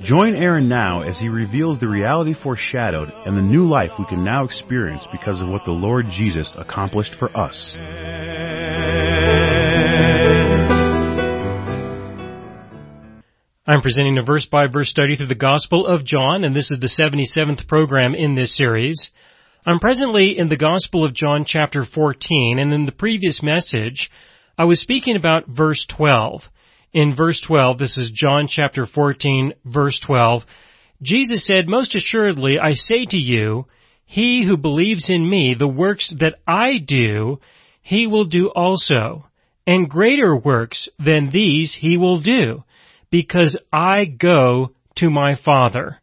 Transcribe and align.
Join 0.00 0.36
Aaron 0.36 0.68
now 0.68 1.02
as 1.02 1.18
he 1.18 1.28
reveals 1.28 1.80
the 1.80 1.88
reality 1.88 2.32
foreshadowed 2.32 3.12
and 3.26 3.36
the 3.36 3.42
new 3.42 3.64
life 3.64 3.90
we 3.98 4.06
can 4.06 4.22
now 4.24 4.44
experience 4.44 5.08
because 5.10 5.42
of 5.42 5.48
what 5.48 5.64
the 5.64 5.72
Lord 5.72 6.06
Jesus 6.08 6.52
accomplished 6.56 7.16
for 7.16 7.36
us. 7.36 7.74
I'm 13.66 13.82
presenting 13.82 14.18
a 14.18 14.22
verse 14.22 14.46
by 14.46 14.68
verse 14.68 14.88
study 14.88 15.16
through 15.16 15.26
the 15.26 15.34
Gospel 15.34 15.84
of 15.84 16.04
John, 16.04 16.44
and 16.44 16.54
this 16.54 16.70
is 16.70 16.78
the 16.78 16.86
77th 16.86 17.66
program 17.66 18.14
in 18.14 18.36
this 18.36 18.56
series. 18.56 19.10
I'm 19.66 19.80
presently 19.80 20.38
in 20.38 20.48
the 20.48 20.56
Gospel 20.56 21.04
of 21.04 21.12
John 21.12 21.44
chapter 21.44 21.84
14, 21.84 22.60
and 22.60 22.72
in 22.72 22.86
the 22.86 22.92
previous 22.92 23.42
message, 23.42 24.10
I 24.56 24.64
was 24.64 24.80
speaking 24.80 25.16
about 25.16 25.48
verse 25.48 25.84
12. 25.88 26.42
In 26.92 27.14
verse 27.14 27.40
12, 27.40 27.78
this 27.78 27.98
is 27.98 28.10
John 28.10 28.48
chapter 28.48 28.86
14, 28.86 29.52
verse 29.64 30.00
12, 30.00 30.44
Jesus 31.02 31.46
said, 31.46 31.68
Most 31.68 31.94
assuredly, 31.94 32.58
I 32.58 32.72
say 32.72 33.04
to 33.06 33.16
you, 33.16 33.66
he 34.06 34.44
who 34.46 34.56
believes 34.56 35.10
in 35.10 35.28
me, 35.28 35.54
the 35.54 35.68
works 35.68 36.14
that 36.18 36.36
I 36.46 36.78
do, 36.78 37.40
he 37.82 38.06
will 38.06 38.24
do 38.24 38.48
also. 38.48 39.26
And 39.66 39.90
greater 39.90 40.34
works 40.34 40.88
than 40.98 41.30
these 41.30 41.74
he 41.74 41.98
will 41.98 42.22
do, 42.22 42.64
because 43.10 43.58
I 43.70 44.06
go 44.06 44.70
to 44.96 45.10
my 45.10 45.36
Father. 45.36 46.00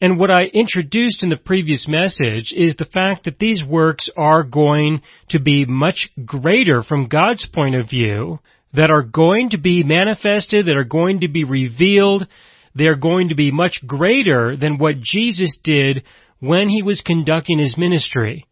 And 0.00 0.18
what 0.18 0.30
I 0.30 0.42
introduced 0.42 1.22
in 1.22 1.30
the 1.30 1.38
previous 1.38 1.88
message 1.88 2.52
is 2.52 2.76
the 2.76 2.84
fact 2.84 3.24
that 3.24 3.38
these 3.38 3.64
works 3.64 4.10
are 4.16 4.44
going 4.44 5.00
to 5.30 5.40
be 5.40 5.64
much 5.64 6.10
greater 6.24 6.82
from 6.82 7.08
God's 7.08 7.46
point 7.46 7.74
of 7.74 7.88
view, 7.88 8.38
that 8.74 8.90
are 8.90 9.02
going 9.02 9.50
to 9.50 9.58
be 9.58 9.82
manifested, 9.82 10.66
that 10.66 10.76
are 10.76 10.84
going 10.84 11.20
to 11.20 11.28
be 11.28 11.44
revealed, 11.44 12.26
they're 12.74 12.98
going 12.98 13.30
to 13.30 13.34
be 13.34 13.50
much 13.50 13.82
greater 13.86 14.56
than 14.56 14.78
what 14.78 15.00
Jesus 15.00 15.58
did 15.62 16.04
when 16.40 16.68
he 16.68 16.82
was 16.82 17.00
conducting 17.00 17.58
his 17.58 17.76
ministry. 17.76 18.44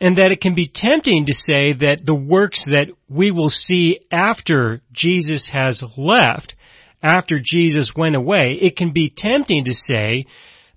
And 0.00 0.16
that 0.16 0.32
it 0.32 0.40
can 0.40 0.54
be 0.54 0.70
tempting 0.72 1.26
to 1.26 1.32
say 1.32 1.72
that 1.74 2.02
the 2.04 2.14
works 2.14 2.66
that 2.66 2.88
we 3.08 3.30
will 3.30 3.50
see 3.50 4.00
after 4.10 4.82
Jesus 4.92 5.48
has 5.52 5.82
left, 5.96 6.54
after 7.02 7.36
Jesus 7.42 7.92
went 7.96 8.16
away, 8.16 8.58
it 8.60 8.76
can 8.76 8.92
be 8.92 9.12
tempting 9.14 9.64
to 9.64 9.74
say 9.74 10.26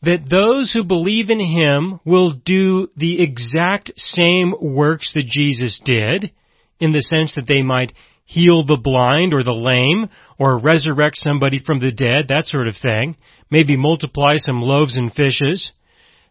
that 0.04 0.30
those 0.30 0.72
who 0.72 0.84
believe 0.84 1.32
in 1.32 1.40
Him 1.40 2.00
will 2.06 2.34
do 2.34 2.90
the 2.96 3.22
exact 3.22 3.92
same 3.98 4.54
works 4.62 5.14
that 5.14 5.26
Jesus 5.26 5.82
did, 5.84 6.32
in 6.80 6.92
the 6.92 7.02
sense 7.02 7.36
that 7.36 7.48
they 7.48 7.62
might 7.62 7.94
heal 8.26 8.66
the 8.66 8.78
blind 8.78 9.34
or 9.34 9.44
the 9.44 9.54
lame, 9.54 10.10
or 10.38 10.58
resurrect 10.58 11.16
somebody 11.18 11.60
from 11.60 11.80
the 11.80 11.92
dead, 11.92 12.28
that 12.28 12.48
sort 12.48 12.68
of 12.68 12.76
thing, 12.76 13.16
maybe 13.50 13.78
multiply 13.78 14.36
some 14.36 14.62
loaves 14.62 14.98
and 14.98 15.14
fishes, 15.14 15.72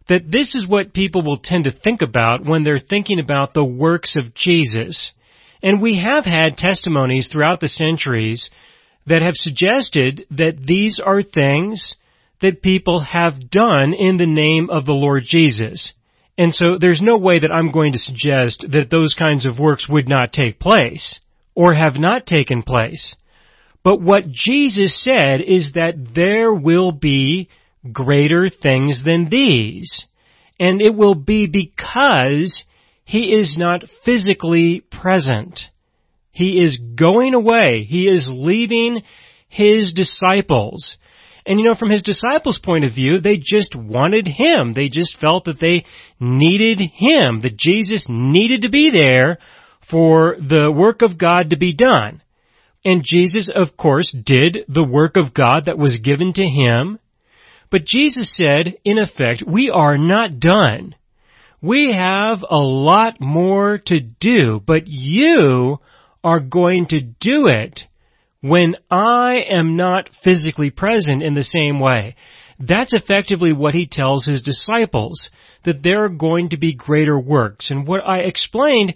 that 0.08 0.30
this 0.30 0.54
is 0.54 0.68
what 0.68 0.92
people 0.92 1.22
will 1.22 1.38
tend 1.38 1.64
to 1.64 1.70
think 1.70 2.02
about 2.02 2.44
when 2.44 2.64
they're 2.64 2.78
thinking 2.78 3.18
about 3.20 3.54
the 3.54 3.64
works 3.64 4.16
of 4.16 4.34
Jesus. 4.34 5.12
And 5.62 5.80
we 5.80 5.98
have 5.98 6.26
had 6.26 6.58
testimonies 6.58 7.28
throughout 7.28 7.60
the 7.60 7.68
centuries 7.68 8.50
that 9.06 9.22
have 9.22 9.34
suggested 9.34 10.26
that 10.32 10.58
these 10.62 11.00
are 11.00 11.22
things 11.22 11.94
that 12.42 12.60
people 12.60 13.00
have 13.00 13.48
done 13.48 13.94
in 13.94 14.16
the 14.18 14.26
name 14.26 14.68
of 14.68 14.84
the 14.84 14.92
Lord 14.92 15.22
Jesus. 15.24 15.94
And 16.36 16.54
so 16.54 16.76
there's 16.78 17.00
no 17.00 17.16
way 17.16 17.38
that 17.38 17.52
I'm 17.52 17.70
going 17.70 17.92
to 17.92 17.98
suggest 17.98 18.66
that 18.72 18.90
those 18.90 19.14
kinds 19.14 19.46
of 19.46 19.58
works 19.58 19.88
would 19.88 20.08
not 20.08 20.32
take 20.32 20.58
place 20.58 21.20
or 21.54 21.74
have 21.74 21.96
not 21.96 22.26
taken 22.26 22.62
place. 22.62 23.14
But 23.82 24.00
what 24.00 24.30
Jesus 24.30 25.02
said 25.02 25.40
is 25.40 25.72
that 25.74 26.14
there 26.14 26.52
will 26.52 26.90
be 26.90 27.48
greater 27.92 28.48
things 28.48 29.04
than 29.04 29.28
these. 29.28 30.06
And 30.58 30.80
it 30.80 30.94
will 30.94 31.14
be 31.14 31.46
because 31.46 32.64
he 33.04 33.32
is 33.32 33.56
not 33.58 33.84
physically 34.04 34.80
present. 34.80 35.60
He 36.30 36.64
is 36.64 36.78
going 36.78 37.34
away. 37.34 37.84
He 37.84 38.08
is 38.08 38.30
leaving 38.32 39.02
his 39.48 39.92
disciples. 39.92 40.96
And 41.46 41.60
you 41.60 41.66
know, 41.66 41.74
from 41.74 41.90
his 41.90 42.02
disciples' 42.02 42.58
point 42.58 42.84
of 42.84 42.94
view, 42.94 43.20
they 43.20 43.36
just 43.36 43.76
wanted 43.76 44.26
him. 44.26 44.72
They 44.72 44.88
just 44.88 45.18
felt 45.18 45.44
that 45.44 45.60
they 45.60 45.84
needed 46.18 46.80
him, 46.80 47.40
that 47.40 47.56
Jesus 47.56 48.06
needed 48.08 48.62
to 48.62 48.70
be 48.70 48.90
there 48.90 49.38
for 49.90 50.36
the 50.38 50.70
work 50.70 51.02
of 51.02 51.18
God 51.18 51.50
to 51.50 51.56
be 51.56 51.74
done. 51.74 52.22
And 52.84 53.02
Jesus, 53.02 53.50
of 53.54 53.76
course, 53.76 54.12
did 54.12 54.58
the 54.68 54.84
work 54.84 55.16
of 55.16 55.32
God 55.32 55.66
that 55.66 55.78
was 55.78 55.96
given 55.96 56.32
to 56.34 56.44
him. 56.44 56.98
But 57.70 57.84
Jesus 57.84 58.36
said, 58.36 58.76
in 58.84 58.98
effect, 58.98 59.42
we 59.46 59.70
are 59.70 59.96
not 59.96 60.38
done. 60.38 60.94
We 61.62 61.92
have 61.92 62.44
a 62.48 62.58
lot 62.58 63.20
more 63.20 63.78
to 63.86 64.00
do, 64.00 64.60
but 64.64 64.86
you 64.86 65.78
are 66.22 66.40
going 66.40 66.86
to 66.88 67.00
do 67.00 67.46
it 67.46 67.84
when 68.42 68.76
I 68.90 69.46
am 69.48 69.76
not 69.76 70.10
physically 70.22 70.70
present 70.70 71.22
in 71.22 71.32
the 71.32 71.42
same 71.42 71.80
way. 71.80 72.16
That's 72.58 72.92
effectively 72.92 73.54
what 73.54 73.74
he 73.74 73.88
tells 73.90 74.26
his 74.26 74.42
disciples, 74.42 75.30
that 75.64 75.82
there 75.82 76.04
are 76.04 76.10
going 76.10 76.50
to 76.50 76.58
be 76.58 76.74
greater 76.74 77.18
works. 77.18 77.70
And 77.70 77.86
what 77.86 78.06
I 78.06 78.18
explained 78.18 78.94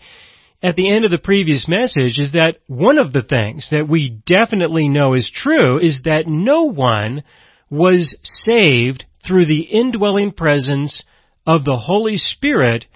at 0.63 0.77
the 0.77 0.93
end 0.93 1.05
of 1.05 1.11
the 1.11 1.19
previous 1.19 1.69
message 1.69 2.19
is 2.19 2.33
that 2.33 2.57
one 2.67 2.99
of 2.99 3.13
the 3.13 3.23
things 3.23 3.69
that 3.71 3.89
we 3.89 4.21
definitely 4.27 4.89
know 4.89 5.15
is 5.15 5.31
true 5.31 5.79
is 5.79 6.03
that 6.05 6.27
no 6.27 6.65
one 6.65 7.23
was 7.71 8.17
saved 8.23 9.05
through 9.27 9.47
the 9.47 9.61
indwelling 9.61 10.33
presence 10.33 11.05
of 11.47 11.65
the 11.65 11.77
Holy 11.77 12.17
Spirit 12.17 12.87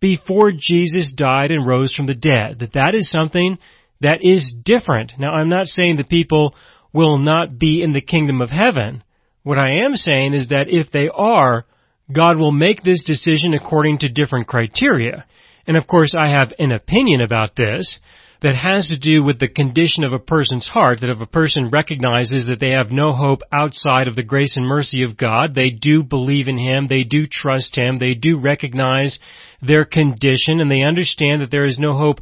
before 0.00 0.50
Jesus 0.52 1.12
died 1.12 1.52
and 1.52 1.66
rose 1.66 1.94
from 1.94 2.06
the 2.06 2.14
dead. 2.14 2.58
That 2.58 2.72
that 2.72 2.94
is 2.94 3.08
something 3.10 3.58
that 4.00 4.22
is 4.22 4.52
different. 4.64 5.12
Now, 5.18 5.32
I'm 5.32 5.48
not 5.48 5.68
saying 5.68 5.96
that 5.98 6.08
people 6.08 6.56
will 6.92 7.18
not 7.18 7.58
be 7.58 7.82
in 7.82 7.92
the 7.92 8.00
kingdom 8.00 8.40
of 8.40 8.50
heaven. 8.50 9.04
What 9.44 9.58
I 9.58 9.84
am 9.84 9.94
saying 9.94 10.34
is 10.34 10.48
that 10.48 10.68
if 10.68 10.90
they 10.90 11.08
are, 11.08 11.64
God 12.12 12.36
will 12.36 12.52
make 12.52 12.82
this 12.82 13.04
decision 13.04 13.54
according 13.54 13.98
to 13.98 14.08
different 14.08 14.48
criteria. 14.48 15.24
And 15.66 15.76
of 15.76 15.86
course, 15.86 16.14
I 16.18 16.28
have 16.30 16.52
an 16.58 16.72
opinion 16.72 17.20
about 17.20 17.56
this 17.56 17.98
that 18.40 18.56
has 18.56 18.88
to 18.88 18.98
do 18.98 19.22
with 19.22 19.38
the 19.38 19.48
condition 19.48 20.02
of 20.02 20.12
a 20.12 20.18
person's 20.18 20.66
heart, 20.66 21.00
that 21.00 21.10
if 21.10 21.20
a 21.20 21.26
person 21.26 21.70
recognizes 21.70 22.46
that 22.46 22.58
they 22.58 22.70
have 22.70 22.90
no 22.90 23.12
hope 23.12 23.40
outside 23.52 24.08
of 24.08 24.16
the 24.16 24.24
grace 24.24 24.56
and 24.56 24.66
mercy 24.66 25.04
of 25.04 25.16
God, 25.16 25.54
they 25.54 25.70
do 25.70 26.02
believe 26.02 26.48
in 26.48 26.58
Him, 26.58 26.88
they 26.88 27.04
do 27.04 27.28
trust 27.28 27.78
Him, 27.78 28.00
they 28.00 28.14
do 28.14 28.40
recognize 28.40 29.20
their 29.60 29.84
condition, 29.84 30.60
and 30.60 30.68
they 30.68 30.82
understand 30.82 31.40
that 31.40 31.52
there 31.52 31.66
is 31.66 31.78
no 31.78 31.96
hope 31.96 32.20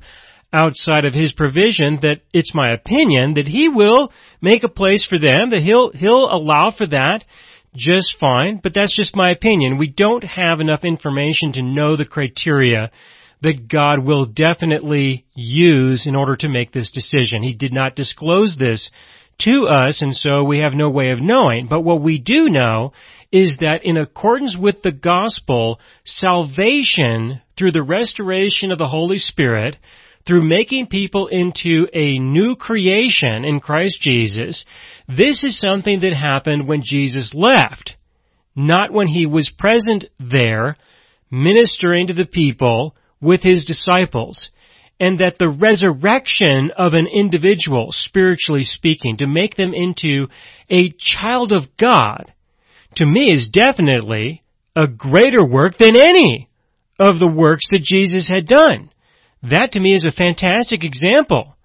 outside 0.53 1.05
of 1.05 1.15
his 1.15 1.33
provision 1.33 2.01
that 2.03 2.21
it's 2.33 2.55
my 2.55 2.73
opinion 2.73 3.35
that 3.35 3.47
he 3.47 3.69
will 3.69 4.13
make 4.41 4.65
a 4.65 4.69
place 4.69 5.07
for 5.07 5.19
them, 5.19 5.51
that 5.51 5.63
he'll, 5.63 5.93
he'll 5.93 6.29
allow 6.31 6.73
for 6.77 6.87
that 6.87 7.25
just 7.75 8.17
fine, 8.19 8.61
but 8.61 8.75
that's 8.75 8.97
just 8.97 9.15
my 9.15 9.31
opinion. 9.31 9.79
We 9.79 9.89
don't 9.89 10.25
have 10.25 10.61
enough 10.61 10.85
information 10.85 11.53
to 11.53 11.63
know 11.63 11.97
the 11.97 12.05
criteria 12.05 12.91
that 13.43 13.69
God 13.69 14.05
will 14.05 14.27
definitely 14.27 15.27
use 15.35 16.07
in 16.07 16.15
order 16.15 16.37
to 16.37 16.49
make 16.49 16.73
this 16.73 16.91
decision. 16.91 17.43
He 17.43 17.55
did 17.55 17.73
not 17.73 17.97
disclose 17.97 18.57
this 18.59 18.91
to 19.41 19.67
us, 19.67 20.03
and 20.03 20.15
so 20.15 20.45
we 20.45 20.59
have 20.59 20.75
no 20.75 20.91
way 20.91 21.11
of 21.11 21.21
knowing. 21.21 21.67
But 21.67 21.81
what 21.81 22.03
we 22.03 22.19
do 22.19 22.49
know 22.49 22.93
is 23.33 23.59
that 23.61 23.85
in 23.85 23.97
accordance 23.97 24.57
with 24.59 24.83
the 24.83 24.93
gospel, 24.93 25.81
salvation 26.05 27.41
through 27.57 27.73
the 27.73 27.83
restoration 27.83 28.73
of 28.73 28.79
the 28.79 28.89
Holy 28.89 29.19
Spirit 29.19 29.77
through 30.27 30.43
making 30.43 30.87
people 30.87 31.29
into 31.29 31.87
a 31.95 32.19
new 32.19 32.55
creation 32.57 33.45
in 33.45 33.61
Christ 33.61 34.01
Jesus, 34.01 34.65
this 35.09 35.45
is 35.45 35.59
something 35.59 36.01
that 36.01 36.13
happened 36.13 36.69
when 36.69 36.83
Jesus 36.85 37.33
left, 37.33 37.97
not 38.55 38.93
when 38.93 39.07
he 39.07 39.25
was 39.25 39.51
present 39.57 40.05
there, 40.19 40.77
ministering 41.31 42.09
to 42.09 42.13
the 42.13 42.27
people 42.27 42.95
with 43.21 43.43
his 43.43 43.65
disciples. 43.65 44.51
And 44.99 45.21
that 45.21 45.37
the 45.39 45.49
resurrection 45.49 46.73
of 46.77 46.93
an 46.93 47.07
individual, 47.07 47.89
spiritually 47.91 48.65
speaking, 48.65 49.17
to 49.19 49.27
make 49.27 49.57
them 49.57 49.73
into 49.73 50.29
a 50.69 50.91
child 50.99 51.53
of 51.53 51.75
God, 51.79 52.33
to 52.97 53.07
me 53.07 53.33
is 53.33 53.49
definitely 53.49 54.43
a 54.77 54.87
greater 54.87 55.45
work 55.45 55.79
than 55.79 55.97
any 55.97 56.49
of 56.99 57.19
the 57.19 57.29
works 57.29 57.69
that 57.71 57.83
Jesus 57.83 58.29
had 58.29 58.47
done. 58.47 58.91
That 59.43 59.73
to 59.73 59.81
me 59.81 59.95
is 59.95 60.05
a 60.05 60.13
fantastic 60.13 60.85
example 60.85 61.57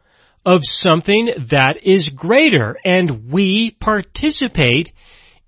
of 0.45 0.61
something 0.63 1.29
that 1.49 1.79
is 1.83 2.09
greater 2.09 2.77
and 2.85 3.31
we 3.31 3.75
participate 3.79 4.91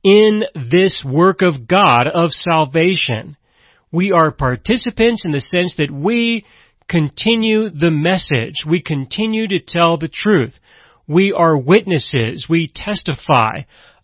in 0.03 0.43
this 0.53 1.03
work 1.05 1.41
of 1.41 1.67
God 1.67 2.07
of 2.07 2.31
salvation. 2.31 3.36
We 3.91 4.11
are 4.11 4.31
participants 4.31 5.25
in 5.25 5.31
the 5.31 5.39
sense 5.39 5.75
that 5.75 5.91
we 5.91 6.45
continue 6.89 7.69
the 7.69 7.91
message. 7.91 8.63
We 8.67 8.81
continue 8.81 9.47
to 9.47 9.59
tell 9.59 9.97
the 9.97 10.09
truth. 10.09 10.57
We 11.07 11.31
are 11.31 11.57
witnesses. 11.57 12.47
We 12.49 12.67
testify 12.73 13.61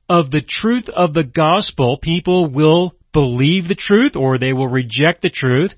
of 0.07 0.31
the 0.31 0.41
truth 0.41 0.89
of 0.89 1.13
the 1.13 1.23
gospel. 1.23 1.97
People 2.01 2.49
will 2.49 2.95
believe 3.11 3.67
the 3.67 3.75
truth 3.75 4.15
or 4.15 4.37
they 4.37 4.53
will 4.53 4.67
reject 4.67 5.21
the 5.21 5.29
truth. 5.29 5.73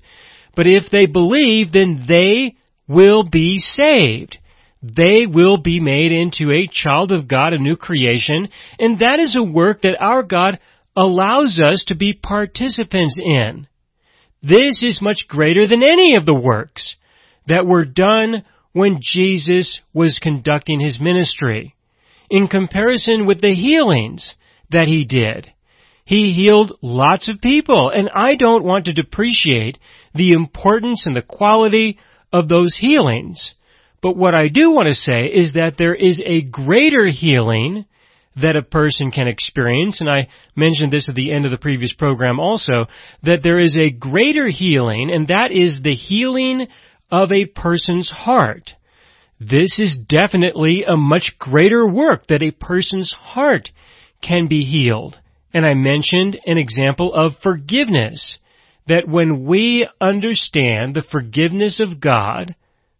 But 0.54 0.66
if 0.66 0.90
they 0.90 1.06
believe, 1.06 1.72
then 1.72 2.04
they 2.08 2.56
will 2.88 3.24
be 3.24 3.58
saved. 3.58 4.38
They 4.82 5.26
will 5.26 5.58
be 5.58 5.80
made 5.80 6.12
into 6.12 6.52
a 6.52 6.68
child 6.70 7.12
of 7.12 7.28
God, 7.28 7.52
a 7.52 7.58
new 7.58 7.76
creation, 7.76 8.48
and 8.78 9.00
that 9.00 9.18
is 9.18 9.36
a 9.36 9.42
work 9.42 9.82
that 9.82 10.00
our 10.00 10.22
God 10.22 10.58
allows 10.96 11.60
us 11.62 11.84
to 11.88 11.96
be 11.96 12.12
participants 12.12 13.18
in. 13.22 13.66
This 14.46 14.84
is 14.84 15.02
much 15.02 15.26
greater 15.26 15.66
than 15.66 15.82
any 15.82 16.14
of 16.16 16.24
the 16.24 16.34
works 16.34 16.94
that 17.48 17.66
were 17.66 17.84
done 17.84 18.44
when 18.72 19.00
Jesus 19.00 19.80
was 19.92 20.20
conducting 20.20 20.78
his 20.78 21.00
ministry. 21.00 21.74
In 22.30 22.46
comparison 22.46 23.26
with 23.26 23.40
the 23.40 23.54
healings 23.54 24.36
that 24.70 24.86
he 24.86 25.04
did, 25.04 25.52
he 26.04 26.32
healed 26.32 26.78
lots 26.80 27.28
of 27.28 27.40
people, 27.40 27.90
and 27.90 28.08
I 28.14 28.36
don't 28.36 28.62
want 28.62 28.84
to 28.84 28.92
depreciate 28.92 29.78
the 30.14 30.30
importance 30.30 31.06
and 31.06 31.16
the 31.16 31.22
quality 31.22 31.98
of 32.32 32.48
those 32.48 32.76
healings. 32.76 33.52
But 34.00 34.16
what 34.16 34.34
I 34.36 34.46
do 34.46 34.70
want 34.70 34.88
to 34.88 34.94
say 34.94 35.26
is 35.26 35.54
that 35.54 35.76
there 35.76 35.94
is 35.94 36.22
a 36.24 36.42
greater 36.42 37.06
healing 37.06 37.86
that 38.36 38.56
a 38.56 38.62
person 38.62 39.10
can 39.10 39.28
experience, 39.28 40.00
and 40.00 40.10
I 40.10 40.28
mentioned 40.54 40.92
this 40.92 41.08
at 41.08 41.14
the 41.14 41.32
end 41.32 41.46
of 41.46 41.50
the 41.50 41.58
previous 41.58 41.94
program 41.94 42.38
also, 42.38 42.86
that 43.22 43.42
there 43.42 43.58
is 43.58 43.76
a 43.76 43.90
greater 43.90 44.46
healing, 44.48 45.10
and 45.10 45.28
that 45.28 45.52
is 45.52 45.80
the 45.82 45.94
healing 45.94 46.68
of 47.10 47.32
a 47.32 47.46
person's 47.46 48.10
heart. 48.10 48.72
This 49.40 49.78
is 49.78 49.96
definitely 49.96 50.84
a 50.84 50.96
much 50.96 51.38
greater 51.38 51.86
work 51.86 52.26
that 52.28 52.42
a 52.42 52.50
person's 52.50 53.12
heart 53.12 53.70
can 54.22 54.48
be 54.48 54.64
healed. 54.64 55.18
And 55.52 55.64
I 55.66 55.74
mentioned 55.74 56.38
an 56.46 56.58
example 56.58 57.14
of 57.14 57.38
forgiveness. 57.42 58.38
That 58.88 59.08
when 59.08 59.46
we 59.46 59.88
understand 60.00 60.94
the 60.94 61.02
forgiveness 61.02 61.80
of 61.80 62.00
God, 62.00 62.54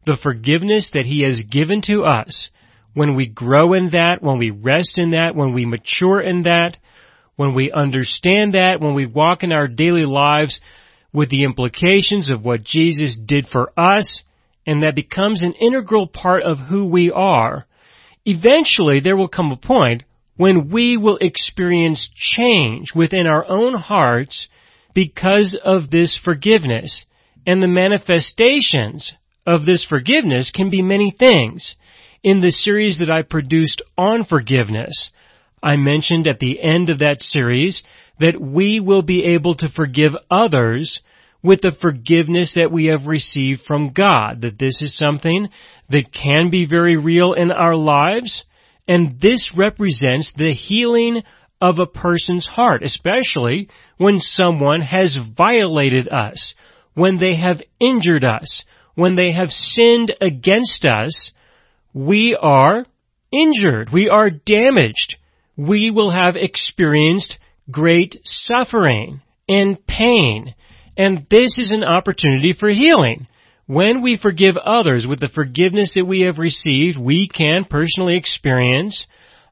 the 0.04 0.16
forgiveness 0.16 0.90
that 0.94 1.06
He 1.06 1.22
has 1.22 1.44
given 1.48 1.80
to 1.82 2.04
us, 2.04 2.50
when 2.96 3.14
we 3.14 3.26
grow 3.26 3.74
in 3.74 3.90
that, 3.90 4.22
when 4.22 4.38
we 4.38 4.50
rest 4.50 4.98
in 4.98 5.10
that, 5.10 5.36
when 5.36 5.52
we 5.52 5.66
mature 5.66 6.18
in 6.18 6.44
that, 6.44 6.78
when 7.36 7.54
we 7.54 7.70
understand 7.70 8.54
that, 8.54 8.80
when 8.80 8.94
we 8.94 9.04
walk 9.04 9.42
in 9.42 9.52
our 9.52 9.68
daily 9.68 10.06
lives 10.06 10.62
with 11.12 11.28
the 11.28 11.44
implications 11.44 12.30
of 12.30 12.42
what 12.42 12.64
Jesus 12.64 13.18
did 13.18 13.48
for 13.48 13.70
us, 13.76 14.22
and 14.66 14.82
that 14.82 14.94
becomes 14.94 15.42
an 15.42 15.52
integral 15.52 16.06
part 16.06 16.42
of 16.42 16.56
who 16.56 16.86
we 16.86 17.10
are, 17.12 17.66
eventually 18.24 19.00
there 19.00 19.14
will 19.14 19.28
come 19.28 19.52
a 19.52 19.58
point 19.58 20.02
when 20.38 20.70
we 20.70 20.96
will 20.96 21.18
experience 21.18 22.08
change 22.14 22.94
within 22.94 23.26
our 23.26 23.44
own 23.46 23.74
hearts 23.74 24.48
because 24.94 25.54
of 25.62 25.90
this 25.90 26.16
forgiveness. 26.16 27.04
And 27.46 27.62
the 27.62 27.68
manifestations 27.68 29.12
of 29.46 29.66
this 29.66 29.84
forgiveness 29.84 30.50
can 30.50 30.70
be 30.70 30.80
many 30.80 31.10
things. 31.10 31.76
In 32.26 32.40
the 32.40 32.50
series 32.50 32.98
that 32.98 33.08
I 33.08 33.22
produced 33.22 33.82
on 33.96 34.24
forgiveness, 34.24 35.12
I 35.62 35.76
mentioned 35.76 36.26
at 36.26 36.40
the 36.40 36.60
end 36.60 36.90
of 36.90 36.98
that 36.98 37.22
series 37.22 37.84
that 38.18 38.40
we 38.40 38.80
will 38.80 39.02
be 39.02 39.26
able 39.26 39.54
to 39.54 39.68
forgive 39.68 40.10
others 40.28 40.98
with 41.40 41.60
the 41.60 41.70
forgiveness 41.80 42.54
that 42.54 42.72
we 42.72 42.86
have 42.86 43.06
received 43.06 43.60
from 43.60 43.92
God, 43.92 44.40
that 44.40 44.58
this 44.58 44.82
is 44.82 44.98
something 44.98 45.50
that 45.90 46.12
can 46.12 46.50
be 46.50 46.66
very 46.66 46.96
real 46.96 47.32
in 47.32 47.52
our 47.52 47.76
lives, 47.76 48.44
and 48.88 49.20
this 49.20 49.52
represents 49.56 50.32
the 50.32 50.52
healing 50.52 51.22
of 51.60 51.78
a 51.78 51.86
person's 51.86 52.48
heart, 52.48 52.82
especially 52.82 53.68
when 53.98 54.18
someone 54.18 54.80
has 54.80 55.16
violated 55.36 56.08
us, 56.08 56.54
when 56.92 57.18
they 57.18 57.36
have 57.36 57.62
injured 57.78 58.24
us, 58.24 58.64
when 58.96 59.14
they 59.14 59.30
have 59.30 59.50
sinned 59.50 60.12
against 60.20 60.84
us, 60.84 61.30
we 61.96 62.36
are 62.38 62.84
injured. 63.32 63.88
We 63.90 64.10
are 64.10 64.28
damaged. 64.28 65.16
We 65.56 65.90
will 65.90 66.10
have 66.10 66.36
experienced 66.36 67.38
great 67.70 68.18
suffering 68.22 69.22
and 69.48 69.78
pain. 69.86 70.54
And 70.98 71.26
this 71.30 71.58
is 71.58 71.72
an 71.72 71.82
opportunity 71.82 72.52
for 72.52 72.68
healing. 72.68 73.28
When 73.66 74.02
we 74.02 74.18
forgive 74.18 74.58
others 74.58 75.06
with 75.06 75.20
the 75.20 75.30
forgiveness 75.34 75.94
that 75.94 76.04
we 76.04 76.20
have 76.20 76.38
received, 76.38 76.98
we 76.98 77.28
can 77.28 77.64
personally 77.64 78.18
experience 78.18 79.06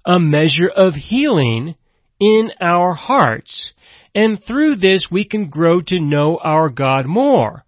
a 0.04 0.20
measure 0.20 0.68
of 0.68 0.92
healing 0.92 1.76
in 2.20 2.50
our 2.60 2.92
hearts. 2.92 3.72
And 4.14 4.38
through 4.46 4.76
this, 4.76 5.06
we 5.10 5.26
can 5.26 5.48
grow 5.48 5.80
to 5.80 5.98
know 5.98 6.38
our 6.44 6.68
God 6.68 7.06
more. 7.06 7.64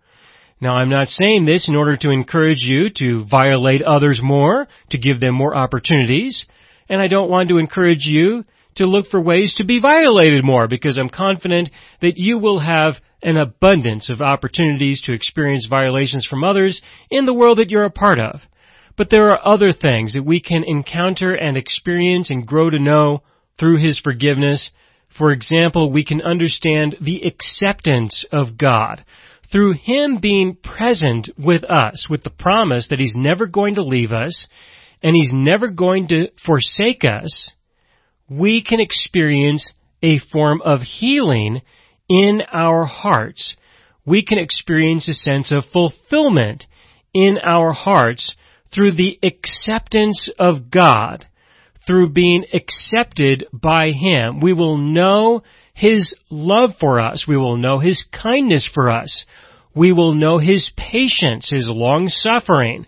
Now 0.61 0.77
I'm 0.77 0.89
not 0.89 1.09
saying 1.09 1.45
this 1.45 1.69
in 1.69 1.77
order 1.77 1.97
to 1.99 2.11
encourage 2.11 2.63
you 2.63 2.89
to 2.97 3.25
violate 3.25 3.83
others 3.83 4.21
more, 4.23 4.69
to 4.91 4.99
give 4.99 5.21
them 5.21 5.35
more 5.35 5.55
opportunities, 5.55 6.47
and 6.89 7.01
I 7.01 7.09
don't 7.09 7.31
want 7.31 7.51
to 7.51 7.59
encourage 7.59 8.07
you 8.07 8.45
to 8.77 8.87
look 8.87 9.07
for 9.07 9.21
ways 9.21 9.55
to 9.57 9.65
be 9.65 9.81
violated 9.81 10.45
more 10.45 10.67
because 10.67 10.99
I'm 10.99 11.09
confident 11.09 11.71
that 12.01 12.17
you 12.17 12.39
will 12.39 12.59
have 12.59 12.97
an 13.23 13.37
abundance 13.37 14.09
of 14.09 14.21
opportunities 14.21 15.03
to 15.03 15.13
experience 15.13 15.67
violations 15.67 16.25
from 16.25 16.45
others 16.45 16.81
in 17.11 17.27
the 17.27 17.35
world 17.35 17.59
that 17.59 17.71
you're 17.71 17.85
a 17.85 17.91
part 17.91 18.19
of. 18.19 18.41
But 18.97 19.11
there 19.11 19.31
are 19.33 19.47
other 19.47 19.73
things 19.73 20.15
that 20.15 20.25
we 20.25 20.41
can 20.41 20.65
encounter 20.67 21.35
and 21.35 21.57
experience 21.57 22.31
and 22.31 22.47
grow 22.47 22.71
to 22.71 22.79
know 22.79 23.23
through 23.59 23.79
His 23.79 23.99
forgiveness. 23.99 24.71
For 25.09 25.33
example, 25.33 25.91
we 25.91 26.05
can 26.05 26.23
understand 26.23 26.97
the 27.01 27.23
acceptance 27.23 28.25
of 28.33 28.57
God 28.57 29.05
through 29.51 29.75
Him 29.75 30.19
being 30.19 30.57
present 30.57 31.31
with 31.39 31.65
us, 31.65 32.07
with 32.09 32.23
the 32.25 32.31
promise 32.31 32.89
that 32.89 32.99
He's 32.99 33.15
never 33.17 33.47
going 33.47 33.77
to 33.77 33.83
leave 33.83 34.13
us, 34.13 34.49
and 35.03 35.15
He's 35.15 35.33
never 35.33 35.69
going 35.69 36.09
to 36.09 36.31
forsake 36.45 37.05
us, 37.05 37.55
we 38.29 38.63
can 38.63 38.81
experience 38.81 39.73
a 40.03 40.19
form 40.19 40.61
of 40.63 40.81
healing 40.83 41.63
in 42.09 42.43
our 42.53 42.85
hearts. 42.85 43.57
We 44.05 44.25
can 44.25 44.39
experience 44.39 45.09
a 45.09 45.15
sense 45.15 45.53
of 45.53 45.65
fulfillment 45.73 46.67
in 47.13 47.39
our 47.39 47.73
hearts 47.73 48.35
through 48.75 48.93
the 48.93 49.19
acceptance 49.23 50.29
of 50.39 50.71
God, 50.71 51.27
through 51.87 52.11
being 52.11 52.45
accepted 52.53 53.47
by 53.53 53.91
Him. 53.91 54.41
We 54.41 54.53
will 54.53 54.77
know 54.77 55.43
his 55.77 56.15
love 56.31 56.77
for 56.81 56.99
us. 57.01 57.29
We 57.29 57.37
will 57.37 57.59
know 57.59 57.79
His 57.79 58.03
kindness 58.11 58.67
for 58.67 58.89
us. 58.89 59.27
We 59.75 59.93
will 59.93 60.15
know 60.15 60.39
His 60.39 60.71
patience, 60.75 61.51
His 61.51 61.69
long 61.69 62.09
suffering. 62.09 62.87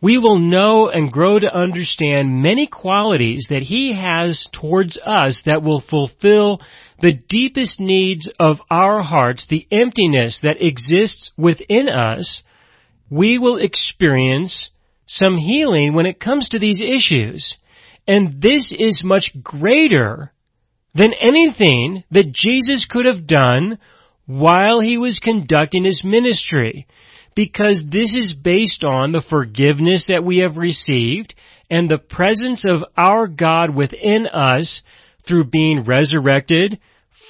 We 0.00 0.16
will 0.16 0.38
know 0.38 0.88
and 0.88 1.12
grow 1.12 1.38
to 1.38 1.54
understand 1.54 2.42
many 2.42 2.66
qualities 2.66 3.48
that 3.50 3.62
He 3.62 3.92
has 3.92 4.48
towards 4.50 4.98
us 4.98 5.42
that 5.44 5.62
will 5.62 5.82
fulfill 5.82 6.62
the 7.02 7.12
deepest 7.12 7.78
needs 7.78 8.30
of 8.40 8.62
our 8.70 9.02
hearts, 9.02 9.46
the 9.46 9.66
emptiness 9.70 10.40
that 10.42 10.64
exists 10.64 11.32
within 11.36 11.90
us. 11.90 12.42
We 13.10 13.38
will 13.38 13.58
experience 13.58 14.70
some 15.04 15.36
healing 15.36 15.92
when 15.92 16.06
it 16.06 16.18
comes 16.18 16.48
to 16.48 16.58
these 16.58 16.80
issues. 16.80 17.56
And 18.08 18.40
this 18.40 18.72
is 18.72 19.04
much 19.04 19.34
greater 19.42 20.32
than 20.94 21.12
anything 21.20 22.04
that 22.10 22.32
Jesus 22.32 22.86
could 22.88 23.06
have 23.06 23.26
done 23.26 23.78
while 24.26 24.80
he 24.80 24.98
was 24.98 25.18
conducting 25.18 25.84
his 25.84 26.02
ministry. 26.04 26.86
Because 27.34 27.84
this 27.90 28.14
is 28.14 28.34
based 28.34 28.84
on 28.84 29.12
the 29.12 29.22
forgiveness 29.22 30.06
that 30.08 30.24
we 30.24 30.38
have 30.38 30.58
received 30.58 31.34
and 31.70 31.88
the 31.88 31.98
presence 31.98 32.64
of 32.68 32.84
our 32.96 33.26
God 33.26 33.74
within 33.74 34.26
us 34.26 34.82
through 35.26 35.44
being 35.44 35.84
resurrected 35.84 36.78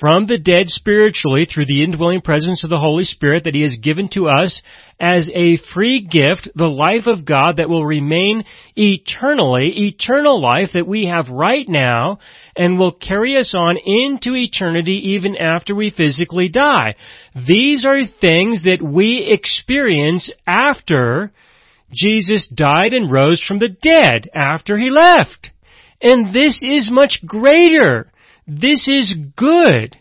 from 0.03 0.27
the 0.27 0.37
dead 0.37 0.69
spiritually 0.69 1.47
through 1.47 1.65
the 1.65 1.85
indwelling 1.85 2.21
presence 2.21 2.65
of 2.65 2.71
the 2.71 2.79
Holy 2.81 3.05
Spirit 3.05 3.45
that 3.45 3.55
He 3.55 3.63
has 3.63 3.77
given 3.77 4.09
to 4.09 4.27
us 4.27 4.61
as 4.99 5.31
a 5.33 5.59
free 5.73 6.01
gift, 6.01 6.49
the 6.57 6.67
life 6.67 7.07
of 7.07 7.25
God 7.25 7.59
that 7.59 7.69
will 7.69 7.87
remain 7.87 8.43
eternally, 8.75 9.87
eternal 9.87 10.43
life 10.43 10.71
that 10.75 10.89
we 10.89 11.05
have 11.07 11.29
right 11.29 11.69
now 11.69 12.19
and 12.57 12.81
will 12.81 12.91
carry 12.91 13.37
us 13.37 13.55
on 13.57 13.77
into 13.77 14.35
eternity 14.35 15.11
even 15.11 15.37
after 15.37 15.73
we 15.73 15.91
physically 15.91 16.49
die. 16.49 16.97
These 17.37 17.85
are 17.85 18.05
things 18.05 18.65
that 18.65 18.83
we 18.83 19.29
experience 19.31 20.31
after 20.45 21.31
Jesus 21.93 22.49
died 22.49 22.93
and 22.93 23.09
rose 23.09 23.41
from 23.41 23.61
the 23.61 23.69
dead, 23.69 24.29
after 24.35 24.77
He 24.77 24.91
left. 24.91 25.53
And 26.01 26.35
this 26.35 26.65
is 26.65 26.91
much 26.91 27.25
greater 27.25 28.12
this 28.61 28.89
is 28.89 29.15
good. 29.37 29.97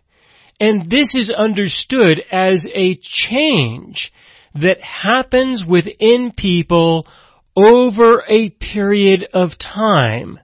And 0.59 0.89
this 0.91 1.15
is 1.15 1.33
understood 1.35 2.21
as 2.31 2.67
a 2.71 2.95
change 3.01 4.13
that 4.53 4.81
happens 4.81 5.65
within 5.67 6.31
people 6.37 7.07
over 7.55 8.23
a 8.27 8.49
period 8.51 9.27
of 9.33 9.57
time. 9.57 10.39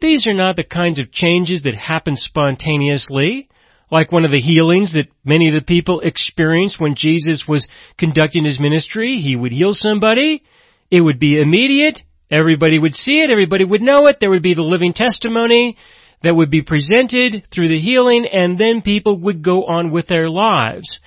These 0.00 0.26
are 0.26 0.34
not 0.34 0.56
the 0.56 0.64
kinds 0.64 1.00
of 1.00 1.10
changes 1.10 1.62
that 1.62 1.74
happen 1.74 2.16
spontaneously, 2.16 3.48
like 3.90 4.12
one 4.12 4.24
of 4.24 4.30
the 4.30 4.40
healings 4.40 4.92
that 4.92 5.08
many 5.24 5.48
of 5.48 5.54
the 5.54 5.62
people 5.62 6.00
experienced 6.00 6.80
when 6.80 6.94
Jesus 6.94 7.44
was 7.48 7.68
conducting 7.98 8.44
his 8.44 8.60
ministry. 8.60 9.16
He 9.16 9.36
would 9.36 9.52
heal 9.52 9.72
somebody. 9.72 10.42
It 10.90 11.00
would 11.00 11.18
be 11.18 11.40
immediate. 11.40 12.02
Everybody 12.30 12.78
would 12.78 12.94
see 12.94 13.20
it. 13.20 13.30
Everybody 13.30 13.64
would 13.64 13.82
know 13.82 14.06
it. 14.06 14.18
There 14.20 14.30
would 14.30 14.42
be 14.42 14.54
the 14.54 14.62
living 14.62 14.92
testimony 14.92 15.76
that 16.22 16.34
would 16.34 16.50
be 16.50 16.62
presented 16.62 17.46
through 17.52 17.68
the 17.68 17.80
healing 17.80 18.26
and 18.26 18.58
then 18.58 18.82
people 18.82 19.18
would 19.20 19.42
go 19.42 19.64
on 19.64 19.90
with 19.90 20.06
their 20.06 20.28
lives. 20.28 21.00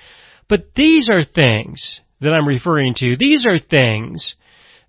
But 0.48 0.74
these 0.74 1.08
are 1.10 1.24
things 1.24 2.00
that 2.20 2.32
I'm 2.32 2.48
referring 2.48 2.94
to. 2.94 3.16
These 3.16 3.46
are 3.46 3.58
things 3.58 4.34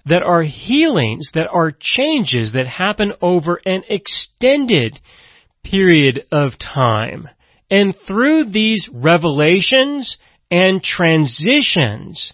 that 0.06 0.24
are 0.24 0.44
healings, 0.44 1.32
that 1.34 1.48
are 1.52 1.74
changes 1.78 2.54
that 2.54 2.68
happen 2.68 3.14
over 3.22 3.60
an 3.66 3.84
extended 3.90 5.00
period 5.64 6.26
of 6.32 6.58
time. 6.60 7.28
And 7.70 7.96
through 8.08 8.52
these 8.52 8.90
revelations 8.92 10.18
and 10.52 10.84
transitions 10.84 12.34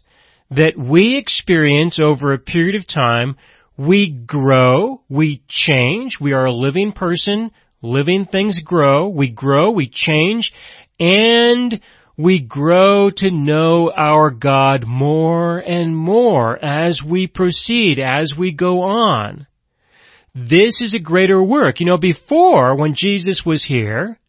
that 0.49 0.73
we 0.77 1.17
experience 1.17 1.99
over 1.99 2.33
a 2.33 2.39
period 2.39 2.75
of 2.75 2.85
time, 2.85 3.37
we 3.77 4.11
grow, 4.11 5.01
we 5.09 5.41
change, 5.47 6.17
we 6.19 6.33
are 6.33 6.45
a 6.45 6.53
living 6.53 6.91
person 6.91 7.51
living 7.81 8.25
things 8.25 8.59
grow, 8.59 9.09
we 9.09 9.29
grow, 9.29 9.71
we 9.71 9.89
change, 9.89 10.53
and 10.99 11.81
we 12.17 12.41
grow 12.41 13.09
to 13.09 13.31
know 13.31 13.91
our 13.91 14.29
God 14.29 14.85
more 14.85 15.57
and 15.57 15.95
more 15.95 16.63
as 16.63 17.01
we 17.01 17.27
proceed, 17.27 17.99
as 17.99 18.33
we 18.37 18.53
go 18.53 18.81
on. 18.81 19.47
This 20.35 20.81
is 20.81 20.93
a 20.93 21.01
greater 21.01 21.41
work. 21.41 21.79
You 21.79 21.87
know, 21.87 21.97
before, 21.97 22.75
when 22.75 22.93
Jesus 22.95 23.39
was 23.45 23.65
here, 23.65 24.19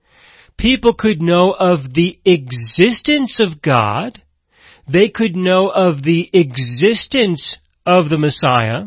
people 0.57 0.95
could 0.95 1.23
know 1.23 1.51
of 1.53 1.93
the 1.93 2.19
existence 2.25 3.41
of 3.41 3.63
God, 3.63 4.23
they 4.91 5.11
could 5.11 5.37
know 5.37 5.69
of 5.69 6.03
the 6.03 6.29
existence 6.33 7.57
of 7.87 8.09
the 8.09 8.19
Messiah, 8.19 8.87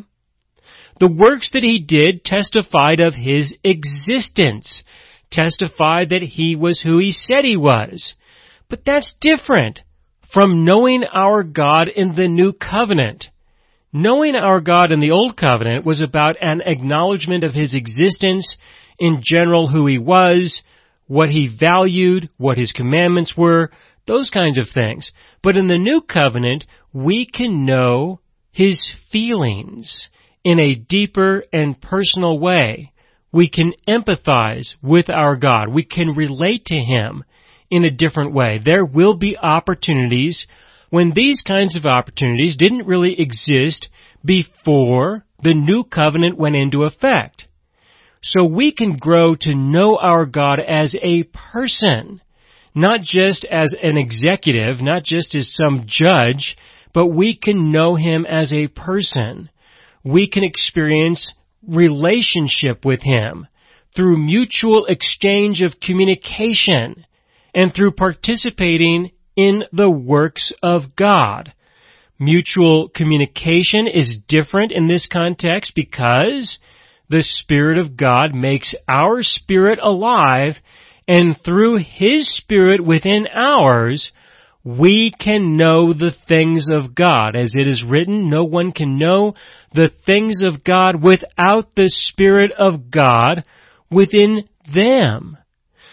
the 1.00 1.12
works 1.12 1.52
that 1.52 1.64
he 1.64 1.80
did 1.80 2.24
testified 2.24 3.00
of 3.00 3.14
his 3.14 3.56
existence, 3.64 4.84
testified 5.30 6.10
that 6.10 6.22
he 6.22 6.56
was 6.56 6.82
who 6.82 6.98
he 6.98 7.12
said 7.12 7.44
he 7.44 7.58
was. 7.58 8.16
But 8.70 8.86
that's 8.86 9.16
different 9.20 9.82
from 10.32 10.66
knowing 10.66 11.04
our 11.04 11.44
God 11.44 11.90
in 11.90 12.16
the 12.16 12.28
new 12.28 12.54
covenant. 12.54 13.28
Knowing 13.92 14.36
our 14.36 14.60
God 14.60 14.92
in 14.92 15.00
the 15.00 15.12
old 15.12 15.38
covenant 15.38 15.86
was 15.86 16.02
about 16.02 16.36
an 16.42 16.62
acknowledgement 16.66 17.44
of 17.44 17.54
his 17.54 17.76
existence, 17.76 18.58
in 19.00 19.22
general 19.24 19.68
who 19.68 19.86
he 19.86 19.98
was, 19.98 20.62
what 21.08 21.30
he 21.30 21.48
valued, 21.48 22.30
what 22.38 22.58
his 22.58 22.72
commandments 22.72 23.36
were, 23.38 23.72
those 24.08 24.30
kinds 24.30 24.58
of 24.58 24.68
things. 24.74 25.12
But 25.42 25.58
in 25.58 25.68
the 25.68 25.78
new 25.78 26.02
covenant, 26.02 26.66
we 26.94 27.26
can 27.26 27.66
know 27.66 28.20
his 28.52 28.92
feelings 29.12 30.10
in 30.46 30.60
a 30.60 30.76
deeper 30.76 31.44
and 31.52 31.82
personal 31.82 32.40
way. 32.40 32.94
We 33.34 33.50
can 33.50 33.74
empathize 33.86 34.76
with 34.82 35.10
our 35.10 35.36
God. 35.36 35.74
We 35.74 35.84
can 35.84 36.16
relate 36.16 36.66
to 36.66 36.76
Him 36.76 37.26
in 37.70 37.84
a 37.84 37.92
different 37.92 38.34
way. 38.34 38.60
There 38.64 38.86
will 38.86 39.16
be 39.16 39.36
opportunities 39.36 40.46
when 40.92 41.12
these 41.14 41.42
kinds 41.42 41.76
of 41.76 41.86
opportunities 41.86 42.56
didn't 42.56 42.86
really 42.86 43.20
exist 43.20 43.90
before 44.24 45.26
the 45.44 45.56
new 45.56 45.84
covenant 45.84 46.38
went 46.38 46.56
into 46.56 46.84
effect. 46.84 47.48
So 48.22 48.46
we 48.46 48.72
can 48.72 48.98
grow 48.98 49.36
to 49.42 49.56
know 49.56 49.98
our 49.98 50.26
God 50.26 50.60
as 50.60 50.96
a 51.02 51.24
person, 51.24 52.22
not 52.74 53.02
just 53.02 53.46
as 53.46 53.76
an 53.82 53.98
executive, 53.98 54.82
not 54.82 55.04
just 55.04 55.36
as 55.36 55.54
some 55.54 55.86
judge, 55.88 56.56
but 56.94 57.08
we 57.08 57.36
can 57.36 57.72
know 57.72 57.96
Him 57.96 58.26
as 58.26 58.54
a 58.54 58.68
person 58.68 59.50
we 60.06 60.30
can 60.30 60.44
experience 60.44 61.34
relationship 61.68 62.86
with 62.86 63.02
Him 63.02 63.48
through 63.96 64.18
mutual 64.18 64.86
exchange 64.86 65.62
of 65.62 65.80
communication 65.80 67.06
and 67.54 67.74
through 67.74 67.92
participating 67.92 69.12
in 69.36 69.64
the 69.74 69.90
works 69.90 70.54
of 70.62 70.96
God. 70.96 71.54
Mutual 72.20 72.88
communication 72.88 73.88
is 73.88 74.18
different 74.28 74.72
in 74.72 74.88
this 74.88 75.08
context 75.08 75.74
because 75.76 76.60
the 77.10 77.24
Spirit 77.24 77.78
of 77.78 77.98
God 77.98 78.34
makes 78.34 78.74
our 78.88 79.22
spirit 79.22 79.80
alive 79.82 80.56
and 81.08 81.40
through 81.40 81.78
His 81.78 82.34
Spirit 82.34 82.84
within 82.84 83.28
ours, 83.28 84.12
we 84.64 85.14
can 85.18 85.58
know 85.58 85.94
the 85.94 86.12
things 86.28 86.70
of 86.72 86.96
God. 86.96 87.36
As 87.36 87.54
it 87.56 87.68
is 87.68 87.84
written, 87.84 88.30
no 88.30 88.44
one 88.44 88.72
can 88.72 88.98
know 88.98 89.36
the 89.76 89.92
things 90.06 90.42
of 90.44 90.64
God 90.64 91.04
without 91.04 91.76
the 91.76 91.90
Spirit 91.90 92.52
of 92.52 92.90
God 92.90 93.44
within 93.92 94.48
them. 94.74 95.38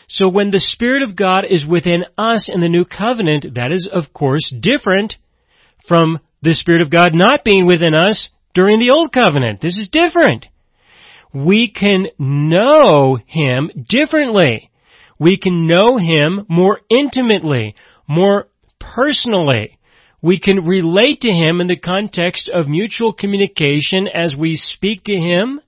So 0.08 0.28
when 0.28 0.50
the 0.50 0.60
Spirit 0.60 1.02
of 1.02 1.16
God 1.16 1.44
is 1.48 1.66
within 1.66 2.04
us 2.16 2.48
in 2.52 2.60
the 2.60 2.68
new 2.68 2.84
covenant, 2.84 3.54
that 3.54 3.72
is 3.72 3.88
of 3.90 4.12
course 4.12 4.52
different 4.58 5.16
from 5.86 6.20
the 6.42 6.54
Spirit 6.54 6.82
of 6.82 6.90
God 6.90 7.14
not 7.14 7.44
being 7.44 7.66
within 7.66 7.94
us 7.94 8.28
during 8.54 8.78
the 8.78 8.90
old 8.90 9.12
covenant. 9.12 9.60
This 9.60 9.76
is 9.76 9.88
different. 9.88 10.46
We 11.32 11.70
can 11.70 12.08
know 12.18 13.18
Him 13.26 13.70
differently. 13.88 14.70
We 15.18 15.38
can 15.38 15.66
know 15.66 15.96
Him 15.96 16.44
more 16.48 16.80
intimately, 16.90 17.74
more 18.06 18.48
personally. 18.78 19.78
We 20.22 20.38
can 20.38 20.64
relate 20.64 21.22
to 21.22 21.32
Him 21.32 21.60
in 21.60 21.66
the 21.66 21.76
context 21.76 22.48
of 22.48 22.68
mutual 22.68 23.12
communication 23.12 24.06
as 24.06 24.36
we 24.36 24.54
speak 24.54 25.04
to 25.04 25.16
Him, 25.16 25.60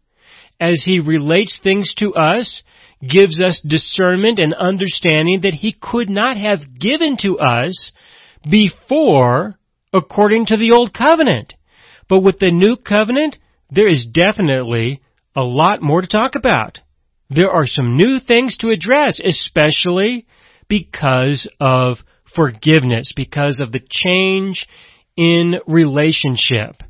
as 0.61 0.83
He 0.85 1.01
relates 1.01 1.59
things 1.59 1.93
to 1.95 2.15
us, 2.15 2.63
gives 3.07 3.41
us 3.41 3.61
discernment 3.61 4.39
and 4.39 4.55
understanding 4.55 5.41
that 5.43 5.55
He 5.55 5.73
could 5.73 6.09
not 6.09 6.37
have 6.37 6.79
given 6.79 7.17
to 7.19 7.39
us 7.41 7.91
before 8.49 9.59
according 9.93 10.47
to 10.47 10.57
the 10.57 10.71
Old 10.73 10.95
Covenant. 10.95 11.55
But 12.09 12.21
with 12.21 12.39
the 12.39 12.53
New 12.53 12.77
Covenant, 12.77 13.39
there 13.71 13.89
is 13.89 14.07
definitely 14.07 15.03
a 15.35 15.43
lot 15.43 15.83
more 15.83 16.01
to 16.01 16.07
talk 16.07 16.37
about. 16.37 16.81
There 17.29 17.51
are 17.51 17.67
some 17.67 17.97
new 17.97 18.21
things 18.21 18.59
to 18.59 18.71
address, 18.71 19.21
especially 19.25 20.27
because 20.69 21.49
of 21.61 21.99
forgiveness 22.35 23.13
because 23.15 23.61
of 23.61 23.73
the 23.73 23.83
change 23.89 24.67
in 25.17 25.61
relationship. 25.67 26.83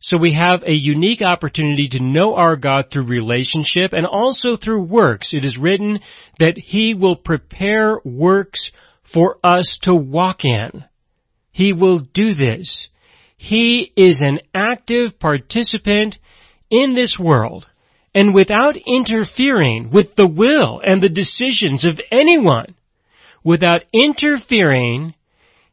So 0.00 0.18
we 0.18 0.34
have 0.34 0.64
a 0.64 0.72
unique 0.72 1.22
opportunity 1.22 1.88
to 1.92 2.02
know 2.02 2.34
our 2.34 2.56
God 2.56 2.86
through 2.92 3.06
relationship 3.06 3.94
and 3.94 4.06
also 4.06 4.56
through 4.56 4.82
works. 4.82 5.32
It 5.32 5.44
is 5.44 5.56
written 5.56 6.00
that 6.38 6.58
He 6.58 6.94
will 6.94 7.16
prepare 7.16 7.98
works 8.04 8.70
for 9.02 9.38
us 9.42 9.78
to 9.82 9.94
walk 9.94 10.44
in. 10.44 10.84
He 11.52 11.72
will 11.72 12.00
do 12.00 12.34
this. 12.34 12.88
He 13.36 13.92
is 13.96 14.20
an 14.20 14.40
active 14.54 15.18
participant 15.18 16.18
in 16.70 16.94
this 16.94 17.18
world 17.18 17.66
and 18.14 18.34
without 18.34 18.76
interfering 18.76 19.90
with 19.90 20.14
the 20.16 20.26
will 20.26 20.80
and 20.84 21.02
the 21.02 21.08
decisions 21.08 21.84
of 21.84 22.00
anyone 22.10 22.74
without 23.44 23.84
interfering, 23.92 25.14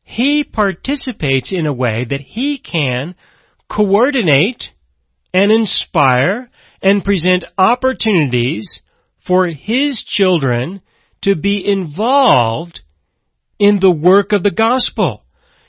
he 0.03 0.43
participates 0.43 1.51
in 1.51 1.65
a 1.65 1.73
way 1.73 2.05
that 2.09 2.21
he 2.21 2.59
can 2.59 3.15
coordinate 3.69 4.71
and 5.33 5.51
inspire 5.51 6.49
and 6.81 7.03
present 7.03 7.45
opportunities 7.57 8.81
for 9.25 9.47
his 9.47 10.03
children 10.03 10.81
to 11.21 11.35
be 11.35 11.65
involved 11.65 12.81
in 13.59 13.79
the 13.79 13.91
work 13.91 14.33
of 14.33 14.43
the 14.43 14.51
gospel. 14.51 15.23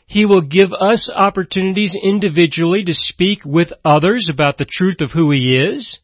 He 0.06 0.26
will 0.26 0.42
give 0.42 0.72
us 0.72 1.10
opportunities 1.14 1.96
individually 2.00 2.84
to 2.84 2.94
speak 2.94 3.40
with 3.44 3.72
others 3.84 4.28
about 4.30 4.58
the 4.58 4.66
truth 4.68 5.00
of 5.00 5.12
who 5.12 5.30
He 5.30 5.56
is. 5.56 6.00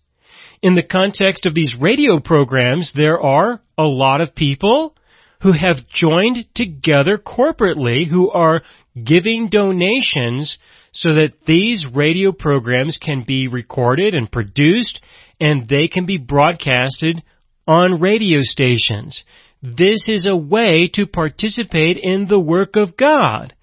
In 0.62 0.74
the 0.74 0.82
context 0.82 1.46
of 1.46 1.54
these 1.54 1.74
radio 1.78 2.20
programs, 2.20 2.92
there 2.94 3.20
are 3.20 3.60
a 3.76 3.84
lot 3.86 4.20
of 4.20 4.34
people 4.34 4.94
who 5.40 5.52
have 5.52 5.88
joined 5.88 6.46
together 6.54 7.16
corporately 7.16 8.06
who 8.06 8.30
are 8.30 8.62
giving 9.04 9.48
donations 9.48 10.58
so 10.92 11.14
that 11.14 11.44
these 11.46 11.86
radio 11.86 12.32
programs 12.32 12.98
can 12.98 13.24
be 13.26 13.46
recorded 13.46 14.14
and 14.14 14.30
produced 14.30 15.00
and 15.40 15.68
they 15.68 15.86
can 15.86 16.06
be 16.06 16.18
broadcasted 16.18 17.22
on 17.66 18.00
radio 18.00 18.42
stations. 18.42 19.24
This 19.62 20.08
is 20.08 20.26
a 20.26 20.36
way 20.36 20.88
to 20.94 21.06
participate 21.06 21.98
in 21.98 22.26
the 22.26 22.38
work 22.38 22.76
of 22.76 22.96
God. 22.96 23.54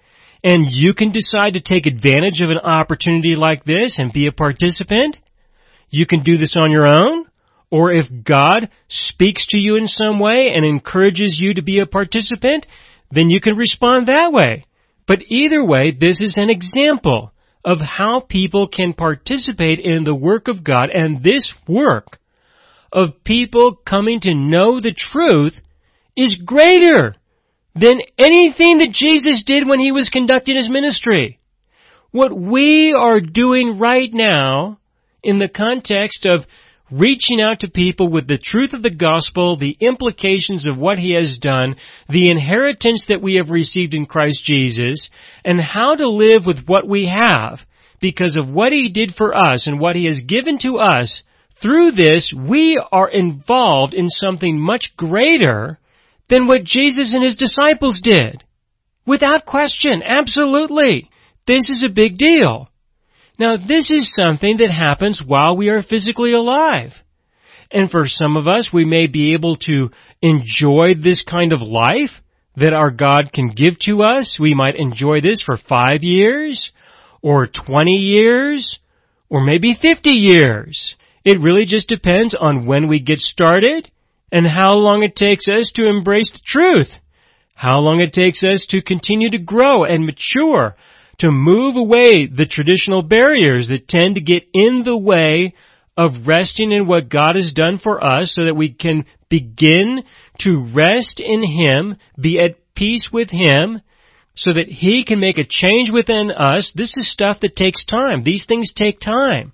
And 0.44 0.70
you 0.70 0.94
can 0.94 1.10
decide 1.10 1.54
to 1.54 1.60
take 1.60 1.86
advantage 1.86 2.40
of 2.40 2.50
an 2.50 2.58
opportunity 2.58 3.34
like 3.34 3.64
this 3.64 3.98
and 3.98 4.12
be 4.12 4.26
a 4.26 4.32
participant. 4.32 5.16
You 5.90 6.06
can 6.06 6.22
do 6.22 6.36
this 6.36 6.54
on 6.56 6.70
your 6.70 6.86
own. 6.86 7.25
Or 7.70 7.90
if 7.90 8.06
God 8.24 8.70
speaks 8.88 9.48
to 9.48 9.58
you 9.58 9.76
in 9.76 9.88
some 9.88 10.20
way 10.20 10.48
and 10.54 10.64
encourages 10.64 11.38
you 11.40 11.54
to 11.54 11.62
be 11.62 11.80
a 11.80 11.86
participant, 11.86 12.66
then 13.10 13.28
you 13.30 13.40
can 13.40 13.56
respond 13.56 14.06
that 14.06 14.32
way. 14.32 14.66
But 15.06 15.22
either 15.28 15.64
way, 15.64 15.92
this 15.92 16.22
is 16.22 16.36
an 16.36 16.50
example 16.50 17.32
of 17.64 17.80
how 17.80 18.20
people 18.20 18.68
can 18.68 18.92
participate 18.92 19.80
in 19.80 20.04
the 20.04 20.14
work 20.14 20.46
of 20.48 20.62
God 20.62 20.90
and 20.92 21.22
this 21.22 21.52
work 21.66 22.18
of 22.92 23.24
people 23.24 23.74
coming 23.74 24.20
to 24.20 24.34
know 24.34 24.80
the 24.80 24.94
truth 24.96 25.54
is 26.16 26.36
greater 26.36 27.14
than 27.74 28.00
anything 28.18 28.78
that 28.78 28.92
Jesus 28.92 29.44
did 29.44 29.68
when 29.68 29.80
he 29.80 29.92
was 29.92 30.08
conducting 30.08 30.56
his 30.56 30.70
ministry. 30.70 31.38
What 32.10 32.34
we 32.34 32.94
are 32.94 33.20
doing 33.20 33.78
right 33.78 34.10
now 34.12 34.78
in 35.22 35.38
the 35.38 35.48
context 35.48 36.24
of 36.24 36.46
reaching 36.90 37.40
out 37.40 37.60
to 37.60 37.70
people 37.70 38.08
with 38.08 38.28
the 38.28 38.38
truth 38.38 38.72
of 38.72 38.82
the 38.82 38.94
gospel, 38.94 39.56
the 39.56 39.76
implications 39.80 40.66
of 40.66 40.78
what 40.78 40.98
he 40.98 41.14
has 41.14 41.38
done, 41.38 41.76
the 42.08 42.30
inheritance 42.30 43.06
that 43.08 43.22
we 43.22 43.34
have 43.36 43.50
received 43.50 43.94
in 43.94 44.06
Christ 44.06 44.44
Jesus, 44.44 45.10
and 45.44 45.60
how 45.60 45.96
to 45.96 46.08
live 46.08 46.46
with 46.46 46.66
what 46.66 46.86
we 46.86 47.06
have 47.06 47.60
because 48.00 48.36
of 48.36 48.48
what 48.48 48.72
he 48.72 48.88
did 48.88 49.14
for 49.14 49.36
us 49.36 49.66
and 49.66 49.80
what 49.80 49.96
he 49.96 50.06
has 50.06 50.20
given 50.20 50.58
to 50.58 50.78
us. 50.78 51.22
Through 51.60 51.92
this, 51.92 52.32
we 52.36 52.80
are 52.92 53.08
involved 53.08 53.94
in 53.94 54.08
something 54.08 54.58
much 54.60 54.92
greater 54.96 55.78
than 56.28 56.46
what 56.46 56.64
Jesus 56.64 57.14
and 57.14 57.22
his 57.22 57.36
disciples 57.36 58.00
did. 58.02 58.44
Without 59.06 59.46
question, 59.46 60.02
absolutely. 60.04 61.08
This 61.46 61.70
is 61.70 61.84
a 61.84 61.92
big 61.92 62.18
deal. 62.18 62.68
Now 63.38 63.56
this 63.56 63.90
is 63.90 64.14
something 64.14 64.58
that 64.58 64.70
happens 64.70 65.22
while 65.24 65.56
we 65.56 65.68
are 65.68 65.82
physically 65.82 66.32
alive. 66.32 66.92
And 67.70 67.90
for 67.90 68.06
some 68.06 68.36
of 68.36 68.46
us, 68.46 68.72
we 68.72 68.84
may 68.84 69.06
be 69.06 69.34
able 69.34 69.56
to 69.66 69.90
enjoy 70.22 70.94
this 70.94 71.22
kind 71.22 71.52
of 71.52 71.60
life 71.60 72.10
that 72.56 72.72
our 72.72 72.90
God 72.90 73.32
can 73.32 73.48
give 73.48 73.78
to 73.80 74.02
us. 74.02 74.38
We 74.40 74.54
might 74.54 74.76
enjoy 74.76 75.20
this 75.20 75.42
for 75.42 75.56
five 75.56 76.02
years, 76.02 76.70
or 77.22 77.46
20 77.46 77.90
years, 77.90 78.78
or 79.28 79.44
maybe 79.44 79.74
50 79.74 80.10
years. 80.10 80.94
It 81.24 81.40
really 81.40 81.66
just 81.66 81.88
depends 81.88 82.34
on 82.34 82.66
when 82.66 82.88
we 82.88 83.00
get 83.00 83.18
started 83.18 83.90
and 84.30 84.46
how 84.46 84.74
long 84.74 85.02
it 85.02 85.16
takes 85.16 85.48
us 85.48 85.72
to 85.74 85.88
embrace 85.88 86.30
the 86.30 86.40
truth. 86.44 87.00
How 87.54 87.80
long 87.80 88.00
it 88.00 88.12
takes 88.12 88.44
us 88.44 88.66
to 88.70 88.82
continue 88.82 89.30
to 89.30 89.38
grow 89.38 89.84
and 89.84 90.06
mature 90.06 90.76
to 91.18 91.30
move 91.30 91.76
away 91.76 92.26
the 92.26 92.46
traditional 92.46 93.02
barriers 93.02 93.68
that 93.68 93.88
tend 93.88 94.16
to 94.16 94.20
get 94.20 94.44
in 94.52 94.82
the 94.84 94.96
way 94.96 95.54
of 95.96 96.26
resting 96.26 96.72
in 96.72 96.86
what 96.86 97.08
God 97.08 97.36
has 97.36 97.52
done 97.52 97.78
for 97.78 98.04
us 98.04 98.34
so 98.34 98.44
that 98.44 98.56
we 98.56 98.72
can 98.72 99.06
begin 99.30 100.04
to 100.40 100.70
rest 100.74 101.20
in 101.20 101.42
Him, 101.42 101.96
be 102.20 102.38
at 102.38 102.56
peace 102.74 103.08
with 103.10 103.30
Him, 103.30 103.80
so 104.34 104.52
that 104.52 104.68
He 104.68 105.04
can 105.04 105.18
make 105.18 105.38
a 105.38 105.46
change 105.48 105.90
within 105.90 106.30
us. 106.30 106.72
This 106.76 106.96
is 106.98 107.10
stuff 107.10 107.40
that 107.40 107.56
takes 107.56 107.86
time. 107.86 108.22
These 108.22 108.44
things 108.46 108.74
take 108.74 109.00
time 109.00 109.52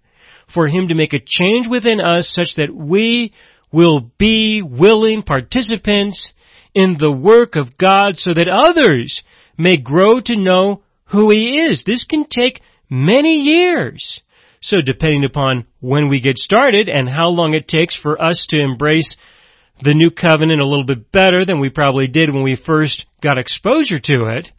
for 0.52 0.66
Him 0.66 0.88
to 0.88 0.96
make 0.96 1.12
a 1.12 1.22
change 1.24 1.68
within 1.68 2.00
us 2.00 2.28
such 2.28 2.56
that 2.56 2.74
we 2.74 3.32
will 3.72 4.10
be 4.18 4.62
willing 4.62 5.22
participants 5.22 6.32
in 6.74 6.96
the 6.98 7.12
work 7.12 7.54
of 7.54 7.78
God 7.78 8.16
so 8.16 8.34
that 8.34 8.48
others 8.48 9.22
may 9.56 9.76
grow 9.76 10.20
to 10.20 10.36
know 10.36 10.82
who 11.12 11.30
He 11.30 11.60
is. 11.60 11.84
This 11.84 12.04
can 12.04 12.24
take 12.24 12.60
many 12.90 13.40
years. 13.40 14.20
So 14.60 14.78
depending 14.84 15.24
upon 15.24 15.66
when 15.80 16.08
we 16.08 16.20
get 16.20 16.38
started 16.38 16.88
and 16.88 17.08
how 17.08 17.28
long 17.28 17.54
it 17.54 17.68
takes 17.68 17.96
for 17.96 18.20
us 18.20 18.46
to 18.50 18.60
embrace 18.60 19.16
the 19.82 19.94
new 19.94 20.10
covenant 20.10 20.60
a 20.60 20.66
little 20.66 20.86
bit 20.86 21.10
better 21.10 21.44
than 21.44 21.60
we 21.60 21.70
probably 21.70 22.06
did 22.06 22.32
when 22.32 22.44
we 22.44 22.56
first 22.56 23.04
got 23.20 23.38
exposure 23.38 23.98
to 23.98 24.36
it, 24.38 24.50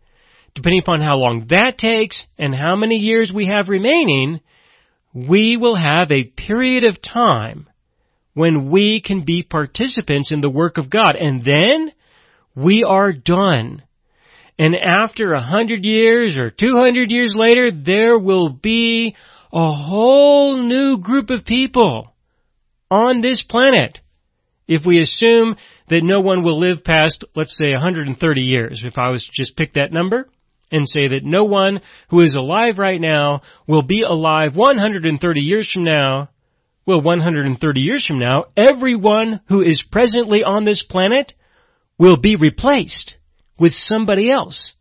depending 0.54 0.82
upon 0.82 1.02
how 1.02 1.16
long 1.16 1.48
that 1.50 1.78
takes 1.78 2.26
and 2.38 2.54
how 2.54 2.76
many 2.76 2.98
years 2.98 3.32
we 3.34 3.48
have 3.48 3.70
remaining, 3.70 4.42
we 5.14 5.58
will 5.58 5.76
have 5.76 6.12
a 6.12 6.26
period 6.26 6.84
of 6.84 7.02
time 7.02 7.68
when 8.34 8.70
we 8.70 9.02
can 9.02 9.24
be 9.24 9.44
participants 9.44 10.32
in 10.32 10.42
the 10.42 10.50
work 10.50 10.78
of 10.78 10.90
God. 10.90 11.16
And 11.16 11.46
then 11.46 11.92
we 12.56 12.84
are 12.84 13.14
done. 13.14 13.84
And 14.58 14.76
after 14.76 15.34
a 15.34 15.42
hundred 15.42 15.84
years 15.84 16.38
or 16.38 16.52
two 16.52 16.76
hundred 16.76 17.12
years 17.12 17.34
later, 17.36 17.72
there 17.72 18.18
will 18.20 18.50
be 18.50 19.16
a 19.52 19.72
whole 19.72 20.58
new 20.58 21.00
group 21.00 21.30
of 21.30 21.46
people 21.46 22.14
on 22.90 23.22
this 23.22 23.42
planet. 23.44 24.00
If 24.68 24.86
we 24.86 25.00
assume 25.00 25.58
that 25.90 26.04
no 26.04 26.22
one 26.22 26.44
will 26.44 26.60
live 26.60 26.84
past, 26.84 27.26
let's 27.36 27.58
say, 27.58 27.72
130 27.72 28.42
years, 28.42 28.84
if 28.86 28.98
I 28.98 29.10
was 29.10 29.26
to 29.26 29.32
just 29.34 29.58
pick 29.58 29.74
that 29.74 29.92
number 29.92 30.30
and 30.72 30.88
say 30.88 31.10
that 31.10 31.24
no 31.24 31.44
one 31.44 31.82
who 32.10 32.22
is 32.22 32.36
alive 32.36 32.78
right 32.78 33.02
now 33.02 33.42
will 33.68 33.82
be 33.82 34.02
alive 34.02 34.56
130 34.56 35.42
years 35.42 35.70
from 35.72 35.84
now, 35.84 36.30
well, 36.86 37.02
130 37.02 37.82
years 37.82 38.06
from 38.06 38.20
now, 38.20 38.46
everyone 38.56 39.42
who 39.48 39.62
is 39.62 39.84
presently 39.90 40.44
on 40.44 40.64
this 40.64 40.84
planet 40.84 41.34
will 41.98 42.18
be 42.18 42.36
replaced 42.36 43.16
with 43.58 43.74
somebody 43.74 44.30
else. 44.30 44.74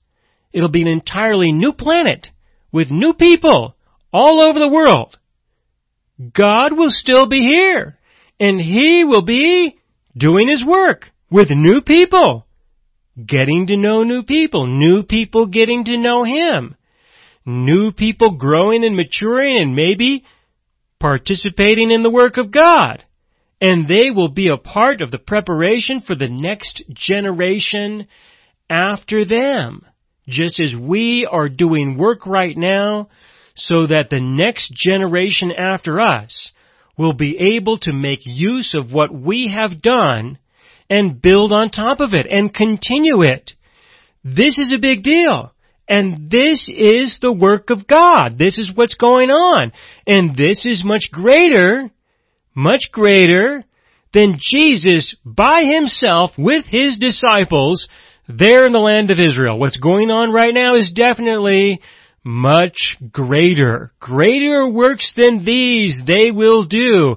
It'll 0.53 0.69
be 0.69 0.83
an 0.83 0.89
entirely 0.89 1.53
new 1.53 1.73
planet 1.73 2.31
with 2.71 2.91
new 2.91 3.15
people 3.15 3.75
all 4.13 4.41
over 4.41 4.59
the 4.59 4.69
world. 4.69 5.19
God 6.35 6.77
will 6.77 6.91
still 6.91 7.27
be 7.27 7.41
here 7.41 7.97
and 8.39 8.61
He 8.61 9.05
will 9.05 9.23
be 9.23 9.79
doing 10.17 10.49
His 10.49 10.65
work 10.65 11.07
with 11.31 11.51
new 11.51 11.81
people, 11.81 12.47
getting 13.25 13.69
to 13.69 13.77
know 13.77 14.03
new 14.03 14.23
people, 14.23 14.67
new 14.67 15.03
people 15.03 15.47
getting 15.47 15.85
to 15.85 15.97
know 15.97 16.25
Him, 16.25 16.77
new 17.47 17.93
people 17.93 18.37
growing 18.37 18.85
and 18.85 18.97
maturing 18.97 19.57
and 19.57 19.75
maybe 19.75 20.25
participating 21.01 21.91
in 21.91 22.03
the 22.03 22.11
work 22.11 22.37
of 22.37 22.53
God. 22.53 23.05
And 23.61 23.87
they 23.87 24.11
will 24.11 24.29
be 24.29 24.49
a 24.49 24.57
part 24.57 25.03
of 25.03 25.11
the 25.11 25.19
preparation 25.19 26.01
for 26.01 26.15
the 26.15 26.29
next 26.29 26.83
generation 26.93 28.09
after 28.73 29.25
them, 29.25 29.85
just 30.27 30.59
as 30.59 30.75
we 30.75 31.29
are 31.31 31.49
doing 31.49 31.99
work 31.99 32.27
right 32.27 32.57
now 32.57 33.09
so 33.55 33.87
that 33.87 34.09
the 34.09 34.21
next 34.21 34.73
generation 34.75 35.53
after 35.53 36.01
us 36.01 36.53
will 36.97 37.13
be 37.13 37.57
able 37.57 37.79
to 37.79 37.93
make 37.93 38.21
use 38.25 38.75
of 38.75 38.93
what 38.93 39.13
we 39.13 39.53
have 39.55 39.83
done 39.83 40.39
and 40.89 41.21
build 41.21 41.53
on 41.53 41.71
top 41.71 42.01
of 42.01 42.13
it 42.13 42.27
and 42.31 42.55
continue 42.55 43.23
it. 43.23 43.53
This 44.25 44.59
is 44.59 44.73
a 44.73 44.79
big 44.79 45.03
deal. 45.03 45.53
And 45.89 46.31
this 46.31 46.71
is 46.73 47.19
the 47.21 47.33
work 47.33 47.71
of 47.71 47.87
God. 47.87 48.39
This 48.39 48.59
is 48.59 48.73
what's 48.75 48.95
going 48.95 49.31
on. 49.31 49.73
And 50.07 50.37
this 50.37 50.65
is 50.65 50.85
much 50.85 51.11
greater, 51.13 51.91
much 52.55 52.91
greater 52.93 53.65
than 54.15 54.39
Jesus 54.39 55.17
by 55.25 55.65
himself 55.65 56.33
with 56.39 56.67
his 56.67 56.99
disciples 56.99 57.89
there 58.39 58.67
in 58.67 58.73
the 58.73 58.79
land 58.79 59.11
of 59.11 59.19
Israel. 59.21 59.59
What's 59.59 59.77
going 59.77 60.11
on 60.11 60.33
right 60.33 60.55
now 60.55 60.75
is 60.77 60.91
definitely 60.91 61.81
much 62.25 62.97
greater. 63.11 63.91
Greater 64.01 64.69
works 64.69 65.13
than 65.17 65.45
these 65.45 66.03
they 66.07 66.31
will 66.31 66.65
do. 66.65 67.17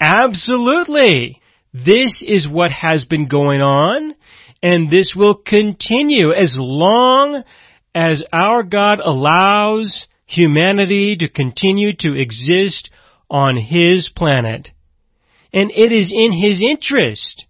Absolutely. 0.00 1.40
This 1.72 2.22
is 2.26 2.48
what 2.48 2.70
has 2.70 3.04
been 3.04 3.26
going 3.26 3.60
on, 3.60 4.14
and 4.62 4.90
this 4.90 5.14
will 5.16 5.34
continue 5.34 6.32
as 6.32 6.56
long 6.58 7.42
as 7.94 8.22
our 8.32 8.62
God 8.62 9.00
allows 9.02 10.06
humanity 10.26 11.16
to 11.16 11.28
continue 11.28 11.94
to 11.96 12.14
exist 12.16 12.90
on 13.28 13.56
His 13.56 14.08
planet. 14.08 14.68
And 15.52 15.70
it 15.70 15.92
is 15.92 16.12
in 16.14 16.32
His 16.32 16.62
interest 16.62 17.46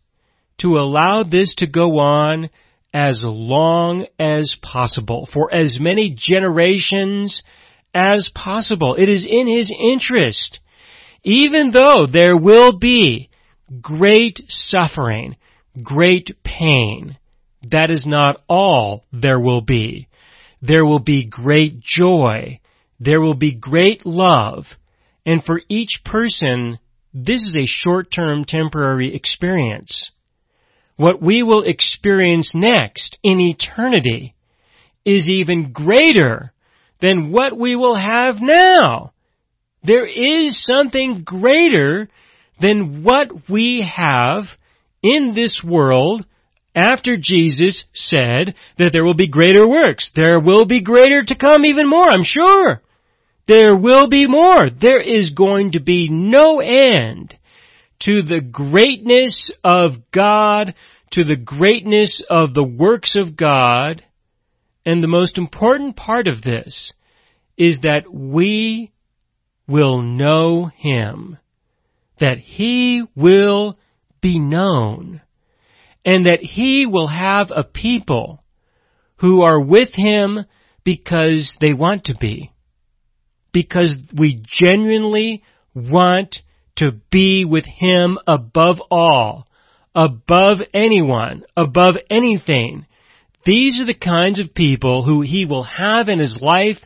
to 0.58 0.78
allow 0.78 1.22
this 1.22 1.54
to 1.56 1.66
go 1.66 1.98
on 1.98 2.50
as 2.94 3.24
long 3.24 4.06
as 4.20 4.56
possible, 4.62 5.28
for 5.30 5.52
as 5.52 5.80
many 5.80 6.14
generations 6.16 7.42
as 7.92 8.30
possible. 8.32 8.94
It 8.94 9.08
is 9.08 9.26
in 9.28 9.48
His 9.48 9.74
interest. 9.76 10.60
Even 11.24 11.70
though 11.70 12.06
there 12.10 12.36
will 12.36 12.78
be 12.78 13.30
great 13.80 14.40
suffering, 14.46 15.34
great 15.82 16.36
pain, 16.44 17.18
that 17.70 17.90
is 17.90 18.06
not 18.06 18.40
all 18.48 19.04
there 19.12 19.40
will 19.40 19.62
be. 19.62 20.06
There 20.62 20.84
will 20.84 21.00
be 21.00 21.28
great 21.28 21.80
joy. 21.80 22.60
There 23.00 23.20
will 23.20 23.34
be 23.34 23.54
great 23.54 24.06
love. 24.06 24.66
And 25.26 25.42
for 25.42 25.60
each 25.68 26.02
person, 26.04 26.78
this 27.12 27.42
is 27.42 27.56
a 27.58 27.66
short-term 27.66 28.44
temporary 28.44 29.14
experience. 29.14 30.12
What 30.96 31.20
we 31.20 31.42
will 31.42 31.64
experience 31.64 32.52
next 32.54 33.18
in 33.22 33.40
eternity 33.40 34.34
is 35.04 35.28
even 35.28 35.72
greater 35.72 36.52
than 37.00 37.32
what 37.32 37.58
we 37.58 37.76
will 37.76 37.96
have 37.96 38.40
now. 38.40 39.12
There 39.82 40.06
is 40.06 40.64
something 40.64 41.24
greater 41.24 42.08
than 42.60 43.02
what 43.02 43.48
we 43.50 43.82
have 43.82 44.44
in 45.02 45.34
this 45.34 45.62
world 45.62 46.24
after 46.74 47.16
Jesus 47.16 47.84
said 47.92 48.54
that 48.78 48.92
there 48.92 49.04
will 49.04 49.14
be 49.14 49.28
greater 49.28 49.68
works. 49.68 50.12
There 50.14 50.40
will 50.40 50.64
be 50.64 50.80
greater 50.80 51.22
to 51.24 51.36
come 51.36 51.64
even 51.64 51.88
more, 51.88 52.08
I'm 52.08 52.24
sure. 52.24 52.80
There 53.46 53.76
will 53.76 54.08
be 54.08 54.26
more. 54.26 54.70
There 54.70 55.00
is 55.00 55.30
going 55.30 55.72
to 55.72 55.80
be 55.80 56.08
no 56.08 56.60
end 56.60 57.36
to 58.04 58.22
the 58.22 58.40
greatness 58.40 59.50
of 59.62 59.92
God, 60.12 60.74
to 61.12 61.24
the 61.24 61.36
greatness 61.36 62.22
of 62.28 62.54
the 62.54 62.64
works 62.64 63.16
of 63.16 63.36
God. 63.36 64.02
And 64.84 65.02
the 65.02 65.08
most 65.08 65.38
important 65.38 65.96
part 65.96 66.28
of 66.28 66.42
this 66.42 66.92
is 67.56 67.80
that 67.82 68.12
we 68.12 68.92
will 69.66 70.02
know 70.02 70.66
Him. 70.66 71.38
That 72.20 72.38
He 72.38 73.02
will 73.16 73.78
be 74.20 74.38
known. 74.38 75.22
And 76.04 76.26
that 76.26 76.40
He 76.40 76.86
will 76.86 77.08
have 77.08 77.50
a 77.50 77.64
people 77.64 78.44
who 79.16 79.42
are 79.42 79.60
with 79.60 79.90
Him 79.94 80.44
because 80.84 81.56
they 81.60 81.72
want 81.72 82.04
to 82.04 82.14
be 82.14 82.50
because 83.54 83.96
we 84.12 84.42
genuinely 84.42 85.42
want 85.74 86.42
to 86.76 86.92
be 87.10 87.44
with 87.44 87.64
Him 87.64 88.18
above 88.26 88.78
all, 88.90 89.46
above 89.94 90.58
anyone, 90.72 91.44
above 91.56 91.96
anything. 92.10 92.86
These 93.44 93.80
are 93.80 93.86
the 93.86 93.94
kinds 93.94 94.40
of 94.40 94.54
people 94.54 95.04
who 95.04 95.20
He 95.20 95.44
will 95.44 95.64
have 95.64 96.08
in 96.08 96.18
His 96.18 96.38
life 96.40 96.78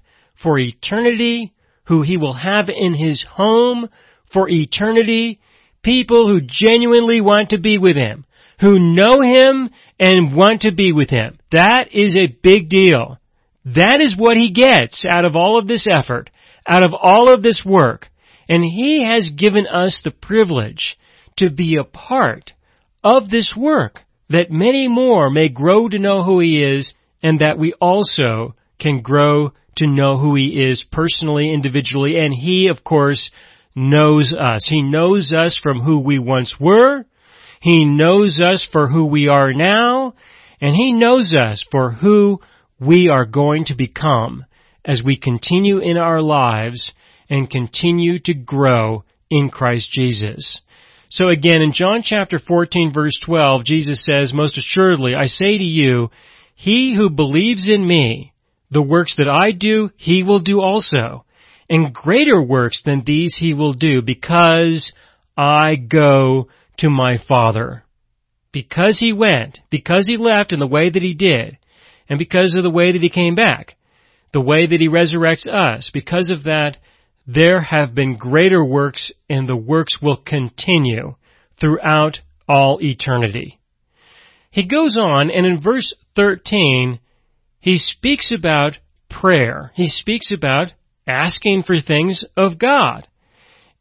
for 0.42 0.58
eternity, 0.58 1.52
who 1.84 2.02
He 2.02 2.16
will 2.16 2.34
have 2.34 2.68
in 2.68 2.94
His 2.94 3.24
home 3.28 3.88
for 4.32 4.48
eternity, 4.48 5.40
people 5.82 6.28
who 6.28 6.40
genuinely 6.40 7.20
want 7.20 7.50
to 7.50 7.58
be 7.58 7.78
with 7.78 7.96
Him, 7.96 8.26
who 8.60 8.78
know 8.78 9.20
Him 9.22 9.70
and 9.98 10.34
want 10.34 10.62
to 10.62 10.72
be 10.72 10.92
with 10.92 11.10
Him. 11.10 11.38
That 11.52 11.88
is 11.92 12.16
a 12.16 12.36
big 12.42 12.68
deal. 12.68 13.18
That 13.64 14.00
is 14.00 14.16
what 14.16 14.36
He 14.36 14.52
gets 14.52 15.06
out 15.08 15.24
of 15.24 15.36
all 15.36 15.58
of 15.58 15.66
this 15.66 15.86
effort 15.90 16.30
out 16.68 16.84
of 16.84 16.92
all 16.92 17.32
of 17.32 17.42
this 17.42 17.62
work, 17.64 18.08
and 18.48 18.64
He 18.64 19.04
has 19.04 19.30
given 19.30 19.66
us 19.66 20.00
the 20.02 20.10
privilege 20.10 20.98
to 21.36 21.50
be 21.50 21.76
a 21.76 21.84
part 21.84 22.52
of 23.04 23.30
this 23.30 23.54
work, 23.56 24.00
that 24.30 24.50
many 24.50 24.88
more 24.88 25.30
may 25.30 25.48
grow 25.48 25.88
to 25.88 25.98
know 25.98 26.22
who 26.22 26.40
He 26.40 26.62
is, 26.62 26.94
and 27.22 27.40
that 27.40 27.58
we 27.58 27.72
also 27.74 28.54
can 28.78 29.02
grow 29.02 29.52
to 29.76 29.86
know 29.86 30.16
who 30.16 30.34
He 30.34 30.68
is 30.68 30.84
personally, 30.90 31.52
individually, 31.52 32.16
and 32.16 32.32
He, 32.32 32.68
of 32.68 32.82
course, 32.82 33.30
knows 33.74 34.34
us. 34.34 34.66
He 34.68 34.82
knows 34.82 35.32
us 35.32 35.56
from 35.56 35.80
who 35.80 36.00
we 36.00 36.18
once 36.18 36.58
were, 36.58 37.04
He 37.60 37.84
knows 37.84 38.40
us 38.40 38.66
for 38.70 38.88
who 38.88 39.06
we 39.06 39.28
are 39.28 39.52
now, 39.52 40.14
and 40.60 40.74
He 40.74 40.92
knows 40.92 41.34
us 41.34 41.64
for 41.70 41.90
who 41.90 42.40
we 42.80 43.08
are 43.08 43.26
going 43.26 43.66
to 43.66 43.76
become 43.76 44.44
as 44.84 45.02
we 45.04 45.16
continue 45.16 45.78
in 45.78 45.96
our 45.96 46.22
lives 46.22 46.92
and 47.28 47.50
continue 47.50 48.18
to 48.20 48.34
grow 48.34 49.04
in 49.30 49.50
Christ 49.50 49.90
Jesus. 49.90 50.60
So 51.10 51.28
again, 51.28 51.62
in 51.62 51.72
John 51.72 52.02
chapter 52.02 52.38
14 52.38 52.92
verse 52.92 53.18
12, 53.24 53.64
Jesus 53.64 54.04
says, 54.04 54.32
Most 54.32 54.58
assuredly, 54.58 55.14
I 55.14 55.26
say 55.26 55.56
to 55.56 55.64
you, 55.64 56.10
he 56.54 56.94
who 56.94 57.10
believes 57.10 57.68
in 57.68 57.86
me, 57.86 58.32
the 58.70 58.82
works 58.82 59.16
that 59.16 59.28
I 59.28 59.52
do, 59.52 59.90
he 59.96 60.22
will 60.22 60.40
do 60.40 60.60
also. 60.60 61.24
And 61.70 61.94
greater 61.94 62.42
works 62.42 62.82
than 62.82 63.04
these 63.04 63.36
he 63.36 63.54
will 63.54 63.72
do 63.72 64.02
because 64.02 64.92
I 65.36 65.76
go 65.76 66.48
to 66.78 66.90
my 66.90 67.18
Father. 67.18 67.84
Because 68.52 68.98
he 68.98 69.12
went, 69.12 69.60
because 69.70 70.06
he 70.06 70.16
left 70.16 70.52
in 70.52 70.58
the 70.58 70.66
way 70.66 70.90
that 70.90 71.02
he 71.02 71.14
did, 71.14 71.58
and 72.08 72.18
because 72.18 72.56
of 72.56 72.62
the 72.62 72.70
way 72.70 72.92
that 72.92 73.02
he 73.02 73.10
came 73.10 73.34
back, 73.34 73.76
the 74.32 74.40
way 74.40 74.66
that 74.66 74.80
He 74.80 74.88
resurrects 74.88 75.46
us. 75.46 75.90
Because 75.92 76.30
of 76.30 76.44
that, 76.44 76.78
there 77.30 77.60
have 77.60 77.94
been 77.94 78.16
greater 78.16 78.64
works 78.64 79.12
and 79.28 79.46
the 79.46 79.56
works 79.56 80.00
will 80.00 80.16
continue 80.16 81.14
throughout 81.60 82.20
all 82.48 82.78
eternity. 82.82 83.60
He 84.50 84.66
goes 84.66 84.96
on 84.96 85.30
and 85.30 85.44
in 85.44 85.60
verse 85.60 85.94
13, 86.16 86.98
he 87.60 87.76
speaks 87.76 88.32
about 88.32 88.78
prayer. 89.10 89.72
He 89.74 89.88
speaks 89.88 90.32
about 90.32 90.72
asking 91.06 91.64
for 91.64 91.76
things 91.76 92.24
of 92.34 92.58
God. 92.58 93.06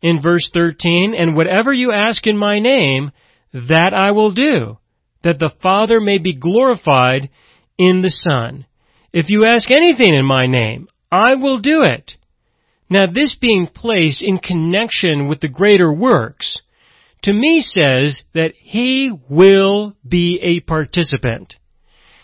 In 0.01 0.21
verse 0.21 0.51
13, 0.53 1.15
and 1.17 1.35
whatever 1.35 1.71
you 1.71 1.93
ask 1.93 2.27
in 2.27 2.37
my 2.37 2.59
name, 2.59 3.11
that 3.53 3.93
I 3.95 4.11
will 4.11 4.31
do, 4.31 4.77
that 5.23 5.39
the 5.39 5.53
Father 5.63 6.01
may 6.01 6.17
be 6.17 6.33
glorified 6.33 7.29
in 7.77 8.01
the 8.01 8.09
Son. 8.09 8.65
If 9.13 9.29
you 9.29 9.45
ask 9.45 9.71
anything 9.71 10.13
in 10.13 10.25
my 10.25 10.47
name, 10.47 10.87
I 11.11 11.35
will 11.35 11.59
do 11.59 11.81
it. 11.83 12.17
Now 12.89 13.05
this 13.05 13.35
being 13.35 13.67
placed 13.67 14.21
in 14.21 14.37
connection 14.37 15.27
with 15.27 15.41
the 15.41 15.49
greater 15.49 15.91
works, 15.91 16.61
to 17.23 17.33
me 17.33 17.61
says 17.61 18.23
that 18.33 18.53
he 18.55 19.11
will 19.29 19.95
be 20.07 20.39
a 20.41 20.59
participant. 20.61 21.55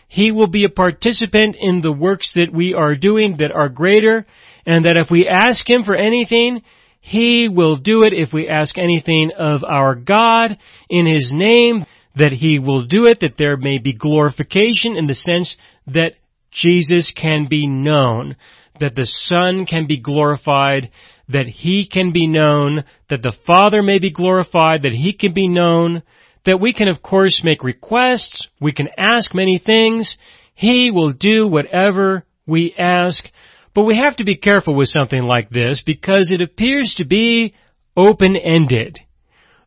He 0.07 0.31
will 0.31 0.47
be 0.47 0.63
a 0.63 0.69
participant 0.69 1.57
in 1.59 1.81
the 1.81 1.91
works 1.91 2.33
that 2.35 2.53
we 2.53 2.73
are 2.73 2.95
doing 2.95 3.37
that 3.37 3.51
are 3.51 3.69
greater, 3.69 4.25
and 4.65 4.85
that 4.85 4.95
if 4.95 5.09
we 5.09 5.27
ask 5.27 5.67
him 5.67 5.83
for 5.83 5.95
anything, 5.95 6.61
he 7.01 7.49
will 7.49 7.75
do 7.75 8.03
it 8.03 8.13
if 8.13 8.31
we 8.31 8.47
ask 8.47 8.77
anything 8.77 9.31
of 9.37 9.63
our 9.63 9.95
God 9.95 10.57
in 10.89 11.05
his 11.05 11.33
name, 11.35 11.85
that 12.15 12.31
he 12.31 12.59
will 12.59 12.85
do 12.85 13.07
it, 13.07 13.19
that 13.21 13.37
there 13.37 13.57
may 13.57 13.79
be 13.79 13.91
glorification 13.91 14.95
in 14.95 15.07
the 15.07 15.15
sense 15.15 15.57
that 15.87 16.13
Jesus 16.51 17.11
can 17.11 17.47
be 17.49 17.67
known, 17.67 18.35
that 18.79 18.95
the 18.95 19.05
Son 19.05 19.65
can 19.65 19.87
be 19.87 19.99
glorified, 19.99 20.91
that 21.29 21.47
He 21.47 21.87
can 21.87 22.11
be 22.11 22.27
known, 22.27 22.83
that 23.09 23.21
the 23.21 23.35
Father 23.45 23.81
may 23.81 23.99
be 23.99 24.11
glorified, 24.11 24.83
that 24.83 24.93
He 24.93 25.13
can 25.13 25.33
be 25.33 25.47
known, 25.47 26.03
that 26.45 26.59
we 26.59 26.73
can 26.73 26.87
of 26.87 27.01
course 27.01 27.41
make 27.43 27.63
requests, 27.63 28.47
we 28.59 28.73
can 28.73 28.89
ask 28.97 29.33
many 29.33 29.59
things, 29.59 30.17
He 30.53 30.91
will 30.91 31.13
do 31.13 31.47
whatever 31.47 32.25
we 32.45 32.75
ask, 32.77 33.23
but 33.73 33.83
we 33.83 33.97
have 33.97 34.17
to 34.17 34.25
be 34.25 34.37
careful 34.37 34.75
with 34.75 34.89
something 34.89 35.23
like 35.23 35.49
this 35.49 35.81
because 35.85 36.31
it 36.31 36.41
appears 36.41 36.95
to 36.97 37.05
be 37.05 37.55
open-ended. 37.95 38.99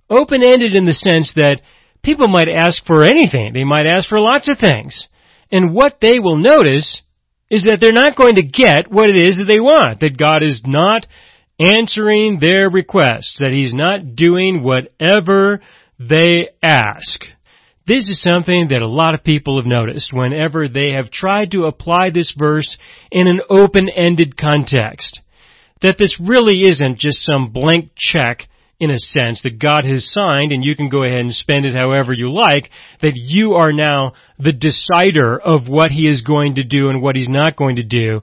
Open-ended 0.09 0.75
in 0.75 0.85
the 0.85 0.93
sense 0.93 1.35
that 1.35 1.61
people 2.03 2.29
might 2.29 2.49
ask 2.49 2.85
for 2.85 3.05
anything. 3.05 3.53
They 3.53 3.65
might 3.65 3.87
ask 3.87 4.09
for 4.09 4.21
lots 4.21 4.49
of 4.49 4.59
things. 4.59 5.09
And 5.51 5.75
what 5.75 5.99
they 6.01 6.21
will 6.21 6.37
notice 6.37 7.03
is 7.51 7.65
that 7.65 7.79
they're 7.81 7.93
not 7.93 8.17
going 8.17 8.37
to 8.37 8.43
get 8.43 8.91
what 8.91 9.09
it 9.09 9.21
is 9.21 9.37
that 9.37 9.45
they 9.45 9.61
want, 9.61 10.01
that 10.01 10.19
God 10.19 10.43
is 10.43 10.63
not 10.67 11.07
answering 11.59 12.39
their 12.41 12.69
requests, 12.69 13.39
that 13.41 13.53
He's 13.53 13.75
not 13.75 14.17
doing 14.17 14.63
whatever 14.63 15.61
they 15.99 16.51
ask. 16.63 17.25
This 17.87 18.11
is 18.11 18.21
something 18.21 18.69
that 18.69 18.83
a 18.83 18.89
lot 18.89 19.15
of 19.15 19.23
people 19.23 19.59
have 19.61 19.67
noticed 19.67 20.13
whenever 20.13 20.69
they 20.69 20.93
have 20.93 21.11
tried 21.11 21.53
to 21.53 21.67
apply 21.67 22.11
this 22.11 22.35
verse 22.37 22.77
in 23.13 23.29
an 23.29 23.41
open-ended 23.49 24.37
context. 24.37 25.21
That 25.83 25.97
this 25.97 26.19
really 26.21 26.65
isn't 26.65 26.99
just 26.99 27.25
some 27.25 27.53
blank 27.53 27.91
check 27.95 28.49
in 28.79 28.91
a 28.91 28.99
sense 28.99 29.43
that 29.43 29.59
God 29.59 29.85
has 29.85 30.11
signed 30.11 30.53
and 30.53 30.65
you 30.65 30.77
can 30.77 30.89
go 30.89 31.03
ahead 31.03 31.21
and 31.21 31.35
spend 31.35 31.65
it 31.65 31.75
however 31.75 32.13
you 32.13 32.31
like, 32.31 32.71
that 33.01 33.15
you 33.15 33.55
are 33.55 33.73
now 33.73 34.13
the 34.39 34.53
decider 34.53 35.39
of 35.39 35.69
what 35.69 35.91
He 35.91 36.09
is 36.09 36.23
going 36.23 36.57
to 36.57 36.65
do 36.65 36.89
and 36.89 37.01
what 37.01 37.17
He's 37.17 37.29
not 37.29 37.57
going 37.57 37.77
to 37.77 37.83
do. 37.83 38.23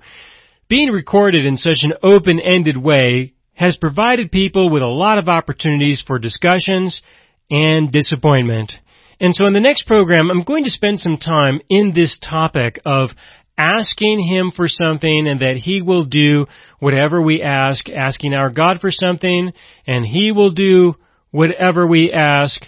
Being 0.70 0.90
recorded 0.90 1.46
in 1.46 1.58
such 1.58 1.80
an 1.82 1.94
open-ended 2.02 2.78
way 2.78 3.34
has 3.54 3.78
provided 3.78 4.32
people 4.32 4.70
with 4.70 4.82
a 4.82 4.88
lot 4.88 5.18
of 5.18 5.28
opportunities 5.28 6.04
for 6.06 6.20
discussions 6.20 7.02
and 7.50 7.92
disappointment. 7.92 8.76
And 9.20 9.36
so 9.36 9.46
in 9.46 9.54
the 9.54 9.60
next 9.60 9.88
program, 9.88 10.30
I'm 10.30 10.44
going 10.44 10.64
to 10.64 10.70
spend 10.70 11.00
some 11.00 11.18
time 11.18 11.62
in 11.70 11.94
this 11.94 12.18
topic 12.20 12.80
of 12.86 13.12
asking 13.58 14.22
Him 14.22 14.52
for 14.56 14.68
something 14.68 15.28
and 15.28 15.40
that 15.40 15.58
He 15.58 15.82
will 15.82 16.06
do 16.06 16.46
whatever 16.80 17.22
we 17.22 17.42
ask, 17.42 17.90
asking 17.90 18.34
our 18.34 18.50
God 18.50 18.80
for 18.82 18.92
something 18.92 19.52
and 19.86 20.06
He 20.06 20.32
will 20.32 20.52
do 20.52 20.96
whatever 21.32 21.86
we 21.88 22.12
ask. 22.12 22.66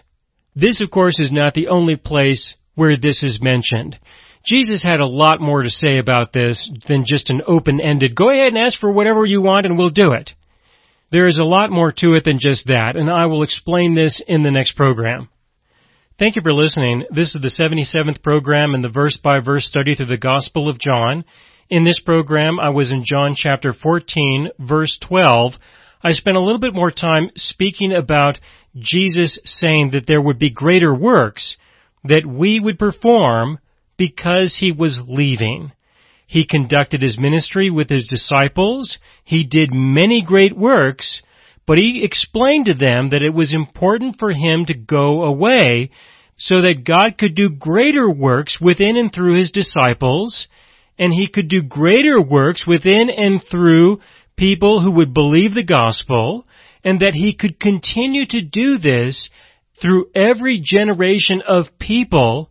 This 0.55 0.81
of 0.81 0.89
course 0.91 1.19
is 1.19 1.31
not 1.31 1.53
the 1.53 1.67
only 1.67 1.95
place 1.95 2.55
where 2.75 2.97
this 2.97 3.23
is 3.23 3.39
mentioned. 3.41 3.99
Jesus 4.45 4.83
had 4.83 4.99
a 4.99 5.07
lot 5.07 5.41
more 5.41 5.63
to 5.63 5.69
say 5.69 5.97
about 5.97 6.31
this 6.31 6.71
than 6.87 7.03
just 7.05 7.29
an 7.29 7.41
open-ended, 7.47 8.15
go 8.15 8.29
ahead 8.29 8.49
and 8.49 8.57
ask 8.57 8.79
for 8.79 8.91
whatever 8.91 9.25
you 9.25 9.41
want 9.41 9.65
and 9.65 9.77
we'll 9.77 9.89
do 9.89 10.11
it. 10.11 10.31
There 11.11 11.27
is 11.27 11.39
a 11.39 11.43
lot 11.43 11.71
more 11.71 11.91
to 11.91 12.13
it 12.13 12.23
than 12.25 12.39
just 12.39 12.67
that, 12.67 12.95
and 12.95 13.09
I 13.09 13.27
will 13.27 13.43
explain 13.43 13.95
this 13.95 14.21
in 14.27 14.43
the 14.43 14.51
next 14.51 14.75
program. 14.75 15.29
Thank 16.17 16.37
you 16.37 16.41
for 16.41 16.53
listening. 16.53 17.03
This 17.13 17.35
is 17.35 17.41
the 17.41 17.49
77th 17.49 18.23
program 18.23 18.73
in 18.73 18.81
the 18.81 18.87
verse 18.87 19.17
by 19.17 19.41
verse 19.41 19.67
study 19.67 19.95
through 19.95 20.05
the 20.05 20.15
Gospel 20.15 20.69
of 20.69 20.79
John. 20.79 21.25
In 21.69 21.83
this 21.83 21.99
program, 21.99 22.57
I 22.57 22.69
was 22.69 22.93
in 22.93 23.03
John 23.03 23.35
chapter 23.35 23.73
14, 23.73 24.51
verse 24.57 24.97
12. 25.05 25.55
I 26.01 26.13
spent 26.13 26.37
a 26.37 26.39
little 26.39 26.61
bit 26.61 26.73
more 26.73 26.89
time 26.89 27.31
speaking 27.35 27.91
about 27.91 28.39
Jesus 28.77 29.37
saying 29.43 29.91
that 29.91 30.07
there 30.07 30.21
would 30.21 30.39
be 30.39 30.51
greater 30.51 30.95
works 30.95 31.57
that 32.05 32.25
we 32.25 32.61
would 32.61 32.79
perform 32.79 33.59
because 33.97 34.55
he 34.57 34.71
was 34.71 35.01
leaving. 35.05 35.73
He 36.27 36.47
conducted 36.47 37.01
his 37.01 37.19
ministry 37.19 37.69
with 37.69 37.89
his 37.89 38.07
disciples. 38.07 38.99
He 39.25 39.43
did 39.43 39.73
many 39.73 40.23
great 40.25 40.55
works, 40.55 41.21
but 41.67 41.77
he 41.77 42.03
explained 42.03 42.65
to 42.65 42.73
them 42.73 43.09
that 43.09 43.23
it 43.23 43.33
was 43.33 43.53
important 43.53 44.17
for 44.19 44.31
him 44.31 44.65
to 44.65 44.73
go 44.75 45.23
away 45.23 45.89
so 46.37 46.61
that 46.61 46.83
God 46.85 47.17
could 47.17 47.33
do 47.33 47.49
greater 47.49 48.09
works 48.09 48.59
within 48.59 48.97
and 48.97 49.11
through 49.11 49.37
his 49.37 49.51
disciples, 49.51 50.47
and 50.99 51.13
he 51.13 51.27
could 51.27 51.47
do 51.47 51.61
greater 51.61 52.21
works 52.21 52.67
within 52.67 53.09
and 53.09 53.41
through 53.43 54.01
people 54.35 54.81
who 54.81 54.91
would 54.91 55.13
believe 55.13 55.53
the 55.53 55.63
gospel, 55.63 56.45
and 56.83 56.99
that 56.99 57.13
he 57.13 57.33
could 57.33 57.59
continue 57.59 58.25
to 58.27 58.41
do 58.41 58.77
this 58.77 59.29
through 59.81 60.09
every 60.13 60.61
generation 60.63 61.41
of 61.47 61.79
people 61.79 62.49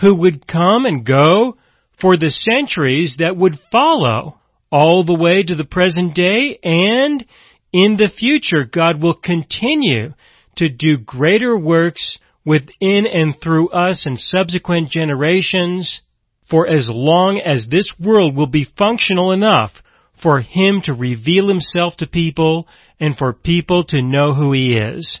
who 0.00 0.14
would 0.14 0.46
come 0.46 0.86
and 0.86 1.04
go 1.04 1.56
for 2.00 2.16
the 2.16 2.30
centuries 2.30 3.16
that 3.18 3.36
would 3.36 3.58
follow 3.72 4.38
all 4.70 5.04
the 5.04 5.18
way 5.18 5.42
to 5.42 5.54
the 5.54 5.64
present 5.64 6.14
day 6.14 6.58
and 6.62 7.24
in 7.76 7.98
the 7.98 8.08
future, 8.08 8.64
God 8.64 9.02
will 9.02 9.12
continue 9.12 10.14
to 10.56 10.70
do 10.70 10.96
greater 10.96 11.54
works 11.54 12.16
within 12.42 13.04
and 13.06 13.34
through 13.38 13.68
us 13.68 14.06
and 14.06 14.18
subsequent 14.18 14.88
generations 14.88 16.00
for 16.48 16.66
as 16.66 16.88
long 16.88 17.38
as 17.38 17.68
this 17.68 17.90
world 18.00 18.34
will 18.34 18.46
be 18.46 18.66
functional 18.78 19.30
enough 19.30 19.72
for 20.22 20.40
Him 20.40 20.80
to 20.84 20.94
reveal 20.94 21.48
Himself 21.48 21.98
to 21.98 22.06
people 22.06 22.66
and 22.98 23.14
for 23.14 23.34
people 23.34 23.84
to 23.88 24.00
know 24.00 24.32
who 24.32 24.52
He 24.52 24.74
is. 24.78 25.20